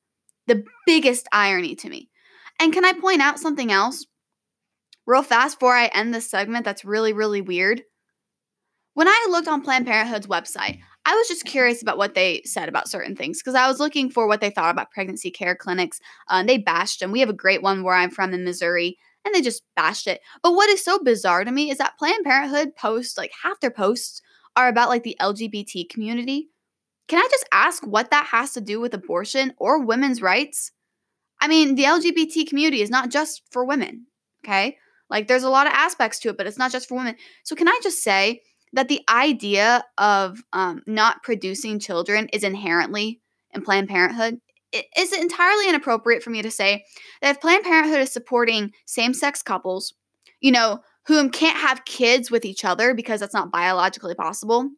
The 0.46 0.64
biggest 0.86 1.28
irony 1.32 1.74
to 1.76 1.88
me. 1.88 2.10
And 2.60 2.72
can 2.72 2.84
I 2.84 2.92
point 2.92 3.20
out 3.20 3.38
something 3.38 3.70
else? 3.70 4.06
Real 5.06 5.22
fast 5.22 5.58
before 5.58 5.74
I 5.74 5.86
end 5.86 6.14
this 6.14 6.30
segment 6.30 6.64
that's 6.64 6.84
really, 6.84 7.12
really 7.12 7.40
weird. 7.40 7.82
When 8.94 9.08
I 9.08 9.26
looked 9.30 9.48
on 9.48 9.62
Planned 9.62 9.86
Parenthood's 9.86 10.26
website, 10.26 10.78
I 11.04 11.14
was 11.14 11.26
just 11.26 11.44
curious 11.44 11.82
about 11.82 11.98
what 11.98 12.14
they 12.14 12.42
said 12.44 12.68
about 12.68 12.88
certain 12.88 13.16
things 13.16 13.38
because 13.38 13.54
I 13.54 13.66
was 13.66 13.80
looking 13.80 14.10
for 14.10 14.28
what 14.28 14.40
they 14.40 14.50
thought 14.50 14.70
about 14.70 14.90
pregnancy 14.90 15.30
care 15.30 15.56
clinics. 15.56 15.98
Uh, 16.30 16.34
and 16.34 16.48
they 16.48 16.58
bashed 16.58 17.00
them. 17.00 17.10
We 17.10 17.20
have 17.20 17.28
a 17.28 17.34
great 17.34 17.62
one 17.62 17.82
where 17.82 17.94
I'm 17.94 18.10
from 18.10 18.32
in 18.32 18.44
Missouri, 18.44 18.98
and 19.24 19.34
they 19.34 19.40
just 19.40 19.62
bashed 19.74 20.06
it. 20.06 20.20
But 20.42 20.52
what 20.52 20.68
is 20.68 20.84
so 20.84 20.98
bizarre 21.02 21.44
to 21.44 21.50
me 21.50 21.70
is 21.70 21.78
that 21.78 21.98
Planned 21.98 22.24
Parenthood 22.24 22.76
posts, 22.76 23.18
like 23.18 23.32
half 23.42 23.58
their 23.60 23.70
posts, 23.70 24.22
are 24.56 24.68
about 24.68 24.88
like 24.88 25.02
the 25.02 25.16
LGBT 25.20 25.88
community. 25.88 26.48
Can 27.08 27.18
I 27.18 27.28
just 27.30 27.48
ask 27.52 27.86
what 27.86 28.10
that 28.10 28.26
has 28.26 28.52
to 28.52 28.60
do 28.60 28.80
with 28.80 28.94
abortion 28.94 29.54
or 29.58 29.84
women's 29.84 30.22
rights? 30.22 30.72
I 31.40 31.48
mean, 31.48 31.74
the 31.74 31.84
LGBT 31.84 32.48
community 32.48 32.82
is 32.82 32.90
not 32.90 33.10
just 33.10 33.42
for 33.50 33.64
women, 33.64 34.06
okay? 34.44 34.76
Like 35.10 35.28
there's 35.28 35.42
a 35.42 35.50
lot 35.50 35.66
of 35.66 35.72
aspects 35.74 36.20
to 36.20 36.30
it, 36.30 36.36
but 36.36 36.46
it's 36.46 36.58
not 36.58 36.72
just 36.72 36.88
for 36.88 36.96
women. 36.96 37.16
So 37.44 37.56
can 37.56 37.68
I 37.68 37.78
just 37.82 38.02
say 38.02 38.42
that 38.72 38.88
the 38.88 39.02
idea 39.08 39.84
of 39.98 40.42
um, 40.52 40.82
not 40.86 41.22
producing 41.22 41.78
children 41.78 42.28
is 42.32 42.44
inherently 42.44 43.20
in 43.52 43.62
Planned 43.62 43.88
Parenthood? 43.88 44.38
Is 44.72 45.12
it 45.12 45.20
entirely 45.20 45.68
inappropriate 45.68 46.22
for 46.22 46.30
me 46.30 46.40
to 46.40 46.50
say 46.50 46.84
that 47.20 47.32
if 47.34 47.40
Planned 47.42 47.64
Parenthood 47.64 48.00
is 48.00 48.12
supporting 48.12 48.72
same 48.86 49.12
sex 49.12 49.42
couples, 49.42 49.92
you 50.40 50.50
know, 50.50 50.80
whom 51.06 51.30
can't 51.30 51.56
have 51.56 51.84
kids 51.84 52.30
with 52.30 52.44
each 52.44 52.64
other 52.64 52.94
because 52.94 53.20
that's 53.20 53.34
not 53.34 53.50
biologically 53.50 54.14
possible, 54.14 54.70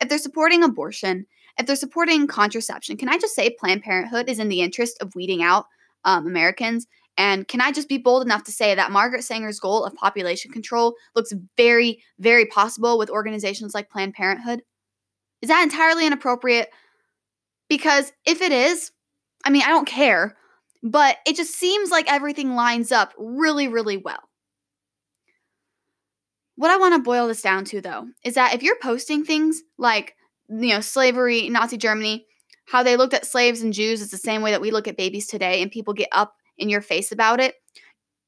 if 0.00 0.08
they're 0.08 0.18
supporting 0.18 0.64
abortion, 0.64 1.26
if 1.58 1.66
they're 1.66 1.76
supporting 1.76 2.26
contraception, 2.26 2.96
can 2.96 3.08
I 3.08 3.18
just 3.18 3.34
say 3.34 3.50
Planned 3.50 3.82
Parenthood 3.82 4.28
is 4.28 4.38
in 4.38 4.48
the 4.48 4.62
interest 4.62 4.96
of 5.00 5.14
weeding 5.14 5.42
out 5.42 5.66
um, 6.04 6.26
Americans? 6.26 6.86
And 7.16 7.46
can 7.46 7.60
I 7.60 7.70
just 7.70 7.88
be 7.88 7.98
bold 7.98 8.24
enough 8.24 8.44
to 8.44 8.52
say 8.52 8.74
that 8.74 8.92
Margaret 8.92 9.24
Sanger's 9.24 9.60
goal 9.60 9.84
of 9.84 9.94
population 9.94 10.50
control 10.50 10.94
looks 11.14 11.34
very, 11.56 12.02
very 12.18 12.46
possible 12.46 12.96
with 12.98 13.10
organizations 13.10 13.74
like 13.74 13.90
Planned 13.90 14.14
Parenthood? 14.14 14.62
Is 15.42 15.48
that 15.48 15.62
entirely 15.62 16.06
inappropriate? 16.06 16.70
Because 17.68 18.12
if 18.24 18.40
it 18.40 18.52
is, 18.52 18.90
I 19.44 19.50
mean, 19.50 19.62
I 19.62 19.68
don't 19.68 19.86
care, 19.86 20.36
but 20.82 21.18
it 21.26 21.36
just 21.36 21.54
seems 21.54 21.90
like 21.90 22.10
everything 22.10 22.54
lines 22.54 22.90
up 22.90 23.12
really, 23.18 23.68
really 23.68 23.98
well. 23.98 24.29
What 26.60 26.70
I 26.70 26.76
want 26.76 26.92
to 26.92 27.00
boil 27.00 27.26
this 27.26 27.40
down 27.40 27.64
to, 27.64 27.80
though, 27.80 28.08
is 28.22 28.34
that 28.34 28.52
if 28.52 28.62
you're 28.62 28.76
posting 28.82 29.24
things 29.24 29.62
like, 29.78 30.14
you 30.50 30.74
know, 30.74 30.82
slavery, 30.82 31.48
Nazi 31.48 31.78
Germany, 31.78 32.26
how 32.66 32.82
they 32.82 32.98
looked 32.98 33.14
at 33.14 33.24
slaves 33.24 33.62
and 33.62 33.72
Jews 33.72 34.02
is 34.02 34.10
the 34.10 34.18
same 34.18 34.42
way 34.42 34.50
that 34.50 34.60
we 34.60 34.70
look 34.70 34.86
at 34.86 34.98
babies 34.98 35.26
today, 35.26 35.62
and 35.62 35.72
people 35.72 35.94
get 35.94 36.10
up 36.12 36.34
in 36.58 36.68
your 36.68 36.82
face 36.82 37.12
about 37.12 37.40
it, 37.40 37.54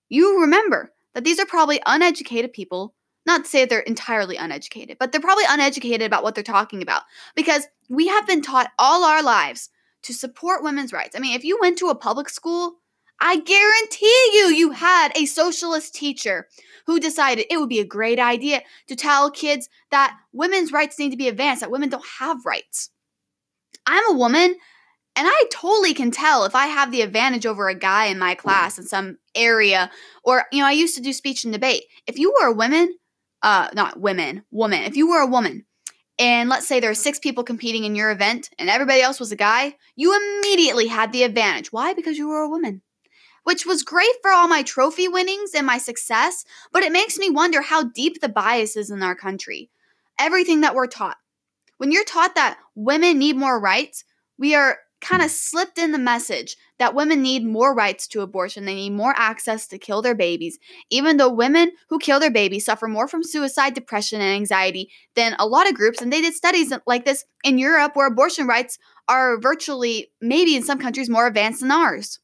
you 0.09 0.41
remember 0.41 0.95
that 1.13 1.25
these 1.25 1.39
are 1.39 1.45
probably 1.45 1.83
uneducated 1.85 2.55
people. 2.55 2.95
Not 3.27 3.45
to 3.45 3.51
say 3.51 3.67
they're 3.67 3.81
entirely 3.81 4.39
uneducated, 4.39 4.97
but 4.99 5.13
they're 5.13 5.21
probably 5.21 5.45
uneducated 5.47 6.07
about 6.07 6.23
what 6.23 6.35
they're 6.35 6.43
talking 6.43 6.81
about 6.81 7.03
because 7.37 7.67
we 7.91 8.09
have 8.09 8.27
been 8.27 8.41
taught 8.41 8.73
all 8.79 9.05
our 9.05 9.23
lives 9.23 9.69
to 10.05 10.15
support 10.15 10.63
women's 10.63 10.95
rights. 10.95 11.15
I 11.15 11.19
mean, 11.19 11.37
if 11.37 11.45
you 11.45 11.59
went 11.61 11.77
to 11.81 11.91
a 11.91 11.95
public 11.95 12.31
school, 12.31 12.77
I 13.25 13.37
guarantee 13.37 14.31
you, 14.35 14.49
you 14.49 14.73
had 14.73 15.17
a 15.17 15.27
socialist 15.27 15.95
teacher 15.95 16.49
who 16.87 16.99
decided 16.99 17.47
it 17.49 17.57
would 17.61 17.69
be 17.69 17.79
a 17.79 17.85
great 17.85 18.19
idea 18.19 18.63
to 18.89 18.97
tell 18.97 19.31
kids 19.31 19.69
that 19.93 20.17
women's 20.33 20.73
rights 20.73 20.99
need 20.99 21.11
to 21.11 21.17
be 21.17 21.29
advanced, 21.29 21.61
that 21.61 21.71
women 21.71 21.89
don't 21.89 22.05
have 22.19 22.45
rights. 22.45 22.91
I'm 23.87 24.11
a 24.11 24.19
woman, 24.19 24.57
And 25.15 25.29
I 25.29 25.45
totally 25.51 25.93
can 25.93 26.11
tell 26.11 26.45
if 26.45 26.55
I 26.55 26.67
have 26.67 26.91
the 26.91 27.03
advantage 27.03 27.45
over 27.45 27.69
a 27.69 27.75
guy 27.75 28.07
in 28.07 28.19
my 28.19 28.35
class 28.35 28.79
in 28.79 28.85
some 28.87 29.19
area, 29.35 29.91
or, 30.25 30.47
you 30.51 30.61
know, 30.61 30.67
I 30.67 30.73
used 30.73 30.97
to 30.97 31.03
do 31.03 31.13
speech 31.13 31.45
and 31.45 31.53
debate. 31.53 31.85
If 32.07 32.19
you 32.19 32.35
were 32.41 32.47
a 32.47 32.55
woman, 32.55 32.97
uh, 33.43 33.69
not 33.75 34.01
women, 34.01 34.45
woman, 34.51 34.85
if 34.85 34.97
you 34.97 35.11
were 35.11 35.21
a 35.21 35.27
woman, 35.27 35.67
and 36.19 36.49
let's 36.49 36.67
say 36.67 36.81
there 36.81 36.91
are 36.91 36.95
six 36.95 37.19
people 37.19 37.45
competing 37.45 37.85
in 37.85 37.95
your 37.95 38.11
event 38.11 38.49
and 38.59 38.71
everybody 38.71 39.03
else 39.03 39.21
was 39.21 39.33
a 39.33 39.37
guy, 39.37 39.77
you 39.97 40.17
immediately 40.17 40.87
had 40.87 41.13
the 41.13 41.25
advantage. 41.25 41.73
Why? 41.73 41.93
Because 41.93 42.17
you 42.17 42.29
were 42.29 42.41
a 42.41 42.49
woman. 42.49 42.81
Which 43.45 43.67
was 43.67 43.83
great 43.83 44.15
for 44.23 44.31
all 44.31 44.49
my 44.49 44.63
trophy 44.63 45.09
winnings 45.09 45.51
and 45.55 45.67
my 45.67 45.79
success, 45.79 46.45
but 46.73 46.83
it 46.83 46.93
makes 46.93 47.19
me 47.19 47.29
wonder 47.29 47.63
how 47.63 47.85
deep 47.85 48.21
the 48.21 48.29
bias 48.29 48.77
is 48.77 48.91
in 48.91 49.03
our 49.03 49.17
country. 49.17 49.71
Everything 50.19 50.61
that 50.61 50.75
we're 50.75 50.87
taught. 50.87 51.17
When 51.79 51.91
you're 51.91 52.05
taught 52.05 52.37
that 52.37 52.59
women 52.75 53.19
need 53.19 53.37
more 53.37 53.59
rights, 53.59 54.05
we 54.39 54.55
are 54.55 54.79
kind 55.01 55.23
of 55.23 55.31
slipped 55.31 55.79
in 55.79 55.91
the 55.91 55.99
message 55.99 56.57
that 56.79 56.95
women 56.95 57.21
need 57.21 57.45
more 57.45 57.75
rights 57.75 58.07
to 58.07 58.21
abortion. 58.21 58.65
They 58.65 58.75
need 58.75 58.93
more 58.93 59.13
access 59.17 59.67
to 59.69 59.79
kill 59.79 60.01
their 60.01 60.15
babies, 60.15 60.59
even 60.91 61.17
though 61.17 61.33
women 61.33 61.73
who 61.89 61.99
kill 61.99 62.21
their 62.21 62.31
babies 62.31 62.65
suffer 62.65 62.87
more 62.87 63.09
from 63.09 63.25
suicide, 63.25 63.75
depression, 63.75 64.21
and 64.21 64.35
anxiety 64.35 64.91
than 65.17 65.35
a 65.39 65.47
lot 65.47 65.69
of 65.69 65.75
groups. 65.75 66.01
And 66.01 66.13
they 66.13 66.21
did 66.21 66.35
studies 66.35 66.73
like 66.87 67.05
this 67.05 67.25
in 67.43 67.59
Europe 67.59 67.97
where 67.97 68.07
abortion 68.07 68.47
rights 68.47 68.79
are 69.09 69.41
virtually, 69.41 70.13
maybe 70.21 70.55
in 70.55 70.63
some 70.63 70.79
countries, 70.79 71.11
more 71.11 71.27
advanced 71.27 71.61
than 71.61 71.73
ours. 71.73 72.21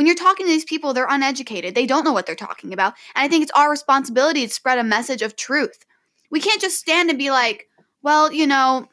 When 0.00 0.06
you're 0.06 0.16
talking 0.16 0.46
to 0.46 0.50
these 0.50 0.64
people, 0.64 0.94
they're 0.94 1.06
uneducated. 1.06 1.74
They 1.74 1.84
don't 1.84 2.04
know 2.04 2.14
what 2.14 2.24
they're 2.24 2.34
talking 2.34 2.72
about. 2.72 2.94
And 3.14 3.22
I 3.22 3.28
think 3.28 3.42
it's 3.42 3.52
our 3.54 3.68
responsibility 3.68 4.46
to 4.46 4.50
spread 4.50 4.78
a 4.78 4.82
message 4.82 5.20
of 5.20 5.36
truth. 5.36 5.84
We 6.30 6.40
can't 6.40 6.58
just 6.58 6.78
stand 6.78 7.10
and 7.10 7.18
be 7.18 7.30
like, 7.30 7.68
well, 8.02 8.32
you 8.32 8.46
know, 8.46 8.88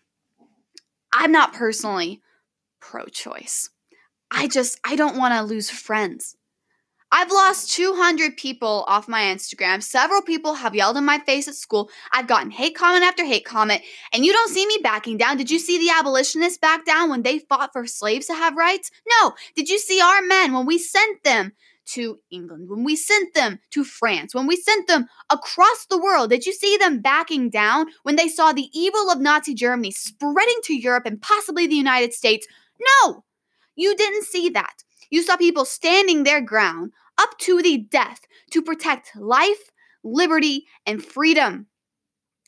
I'm 1.14 1.32
not 1.32 1.54
personally 1.54 2.22
pro 2.82 3.06
choice. 3.06 3.70
I 4.32 4.50
just, 4.50 4.82
I 4.84 4.98
don't 4.98 5.16
want 5.16 5.34
to 5.34 5.44
lose 5.44 5.70
friends. 5.70 6.36
I've 7.12 7.32
lost 7.32 7.72
200 7.72 8.36
people 8.36 8.84
off 8.88 9.08
my 9.08 9.22
Instagram. 9.22 9.82
Several 9.82 10.22
people 10.22 10.54
have 10.56 10.76
yelled 10.76 10.98
in 10.98 11.06
my 11.06 11.20
face 11.20 11.48
at 11.48 11.56
school. 11.56 11.90
I've 12.12 12.28
gotten 12.28 12.52
hate 12.52 12.76
comment 12.76 13.04
after 13.04 13.24
hate 13.24 13.46
comment, 13.46 13.82
and 14.14 14.26
you 14.26 14.34
don't 14.34 14.50
see 14.52 14.66
me 14.68 14.80
backing 14.84 15.18
down. 15.18 15.38
Did 15.38 15.50
you 15.50 15.60
see 15.60 15.78
the 15.78 15.94
abolitionists 15.98 16.58
back 16.58 16.86
down 16.86 17.10
when 17.10 17.24
they 17.24 17.40
fought 17.40 17.72
for 17.72 17.88
slaves 17.88 18.28
to 18.28 18.34
have 18.34 18.58
rights? 18.58 18.92
No. 19.22 19.34
Did 19.56 19.70
you 19.70 19.80
see 19.80 20.02
our 20.02 20.22
men 20.22 20.54
when 20.54 20.66
we 20.66 20.78
sent 20.78 21.24
them 21.24 21.54
to 21.88 22.20
England, 22.30 22.70
when 22.70 22.84
we 22.84 22.96
sent 22.96 23.34
them 23.34 23.60
to 23.72 23.84
France, 23.84 24.36
when 24.36 24.46
we 24.46 24.58
sent 24.58 24.88
them 24.88 25.08
across 25.30 25.86
the 25.86 25.98
world, 25.98 26.30
did 26.30 26.46
you 26.46 26.52
see 26.52 26.76
them 26.76 27.00
backing 27.00 27.50
down 27.50 27.88
when 28.04 28.18
they 28.18 28.28
saw 28.28 28.52
the 28.52 28.70
evil 28.74 29.10
of 29.10 29.22
Nazi 29.22 29.54
Germany 29.54 29.92
spreading 29.92 30.60
to 30.66 30.76
Europe 30.76 31.06
and 31.06 31.22
possibly 31.22 31.66
the 31.66 31.76
United 31.76 32.14
States? 32.14 32.46
No, 33.02 33.24
you 33.76 33.96
didn't 33.96 34.26
see 34.26 34.50
that. 34.50 34.84
You 35.10 35.24
saw 35.24 35.38
people 35.38 35.66
standing 35.66 36.24
their 36.24 36.42
ground 36.42 36.92
up 37.18 37.38
to 37.40 37.62
the 37.62 37.78
death 37.78 38.22
to 38.52 38.62
protect 38.62 39.16
life, 39.16 39.72
liberty, 40.04 40.66
and 40.86 41.04
freedom. 41.04 41.68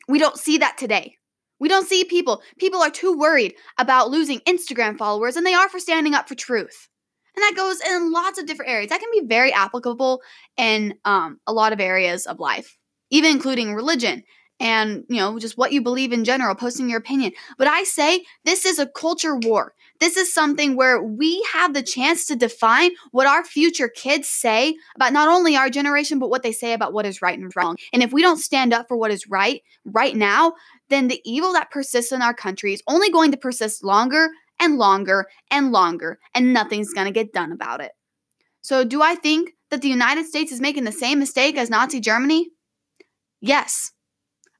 We 0.07 0.19
don't 0.19 0.37
see 0.37 0.57
that 0.59 0.77
today. 0.77 1.15
We 1.59 1.67
don't 1.67 1.87
see 1.87 2.05
people. 2.05 2.41
People 2.57 2.81
are 2.81 2.89
too 2.89 3.17
worried 3.17 3.53
about 3.77 4.09
losing 4.09 4.39
Instagram 4.41 4.97
followers 4.97 5.35
than 5.35 5.43
they 5.43 5.53
are 5.53 5.69
for 5.69 5.79
standing 5.79 6.13
up 6.13 6.27
for 6.27 6.35
truth. 6.35 6.87
And 7.35 7.43
that 7.43 7.55
goes 7.55 7.79
in 7.81 8.11
lots 8.11 8.39
of 8.39 8.45
different 8.45 8.71
areas. 8.71 8.89
That 8.89 9.01
can 9.01 9.11
be 9.11 9.25
very 9.25 9.53
applicable 9.53 10.21
in 10.57 10.95
um, 11.05 11.39
a 11.47 11.53
lot 11.53 11.73
of 11.73 11.79
areas 11.79 12.25
of 12.25 12.39
life, 12.39 12.77
even 13.11 13.31
including 13.31 13.75
religion 13.75 14.23
and, 14.59 15.05
you 15.09 15.17
know, 15.17 15.39
just 15.39 15.57
what 15.57 15.71
you 15.71 15.81
believe 15.81 16.11
in 16.11 16.25
general, 16.25 16.55
posting 16.55 16.89
your 16.89 16.99
opinion. 16.99 17.31
But 17.57 17.67
I 17.67 17.83
say 17.83 18.25
this 18.45 18.65
is 18.65 18.79
a 18.79 18.87
culture 18.87 19.37
war. 19.37 19.73
This 19.99 20.15
is 20.15 20.33
something 20.33 20.75
where 20.75 21.01
we 21.01 21.45
have 21.53 21.73
the 21.73 21.83
chance 21.83 22.25
to 22.25 22.35
define 22.35 22.91
what 23.12 23.27
our 23.27 23.43
future 23.43 23.89
kids 23.89 24.29
say 24.29 24.75
about 24.95 25.13
not 25.13 25.27
only 25.27 25.57
our 25.57 25.69
generation, 25.69 26.19
but 26.19 26.29
what 26.29 26.41
they 26.41 26.53
say 26.53 26.73
about 26.73 26.93
what 26.93 27.05
is 27.05 27.21
right 27.21 27.38
and 27.38 27.51
wrong. 27.55 27.77
And 27.91 28.01
if 28.01 28.13
we 28.13 28.21
don't 28.21 28.38
stand 28.38 28.73
up 28.73 28.88
for 28.88 28.95
what 28.95 29.12
is 29.12 29.27
right 29.27 29.62
right 29.83 30.15
now, 30.15 30.53
then 30.89 31.07
the 31.07 31.21
evil 31.25 31.53
that 31.53 31.71
persists 31.71 32.12
in 32.12 32.21
our 32.21 32.33
country 32.33 32.73
is 32.73 32.83
only 32.88 33.09
going 33.09 33.31
to 33.31 33.38
persist 33.38 33.83
longer 33.83 34.29
and 34.59 34.77
longer 34.77 35.27
and 35.51 35.71
longer, 35.71 36.19
and 36.33 36.53
nothing's 36.53 36.93
going 36.93 37.07
to 37.07 37.12
get 37.12 37.33
done 37.33 37.51
about 37.51 37.81
it. 37.81 37.91
So, 38.62 38.83
do 38.83 39.01
I 39.01 39.15
think 39.15 39.51
that 39.69 39.81
the 39.81 39.88
United 39.88 40.25
States 40.25 40.51
is 40.51 40.59
making 40.59 40.83
the 40.83 40.91
same 40.91 41.19
mistake 41.19 41.57
as 41.57 41.69
Nazi 41.69 41.99
Germany? 41.99 42.49
Yes, 43.41 43.91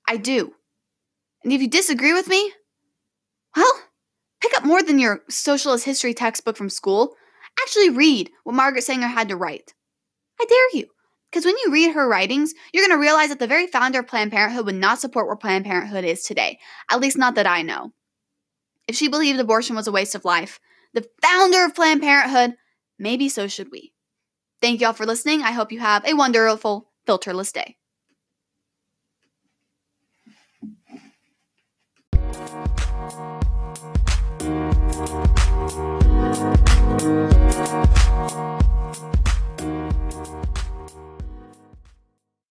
I 0.08 0.18
do. 0.18 0.54
And 1.44 1.52
if 1.52 1.62
you 1.62 1.70
disagree 1.70 2.14
with 2.14 2.28
me, 2.28 2.54
well, 3.56 3.74
pick 4.42 4.56
up 4.56 4.66
more 4.66 4.82
than 4.82 5.00
your 5.00 5.22
socialist 5.30 5.86
history 5.86 6.14
textbook 6.14 6.58
from 6.58 6.70
school. 6.70 7.16
Actually, 7.62 7.90
read 7.90 8.30
what 8.44 8.56
Margaret 8.56 8.84
Sanger 8.84 9.08
had 9.08 9.30
to 9.30 9.36
write. 9.36 9.74
I 10.40 10.46
dare 10.46 10.80
you. 10.80 10.88
Because 11.30 11.46
when 11.46 11.56
you 11.64 11.72
read 11.72 11.94
her 11.94 12.08
writings, 12.08 12.54
you're 12.74 12.86
going 12.86 12.98
to 12.98 13.02
realize 13.02 13.30
that 13.30 13.38
the 13.40 13.48
very 13.48 13.68
founder 13.68 14.00
of 14.00 14.08
Planned 14.08 14.32
Parenthood 14.32 14.66
would 14.66 14.76
not 14.76 15.00
support 15.00 15.28
where 15.28 15.36
Planned 15.36 15.66
Parenthood 15.66 16.04
is 16.04 16.24
today. 16.24 16.58
At 16.90 17.00
least, 17.00 17.18
not 17.18 17.36
that 17.36 17.46
I 17.46 17.62
know. 17.62 17.92
If 18.88 18.96
she 18.96 19.08
believed 19.08 19.40
abortion 19.40 19.76
was 19.76 19.88
a 19.88 19.92
waste 19.92 20.16
of 20.16 20.26
life, 20.26 20.60
the 20.94 21.08
founder 21.22 21.66
of 21.66 21.76
Planned 21.76 22.02
Parenthood, 22.02 22.56
maybe 22.98 23.30
so 23.30 23.48
should 23.48 23.72
we. 23.72 23.94
Thank 24.60 24.82
you 24.82 24.88
all 24.88 24.94
for 24.94 25.06
listening. 25.06 25.44
I 25.44 25.52
hope 25.52 25.72
you 25.72 25.80
have 25.80 26.04
a 26.06 26.16
wonderful, 26.16 26.90
filterless 27.08 27.54
day. 27.54 27.78
Thank 35.00 36.04
you. 38.34 38.59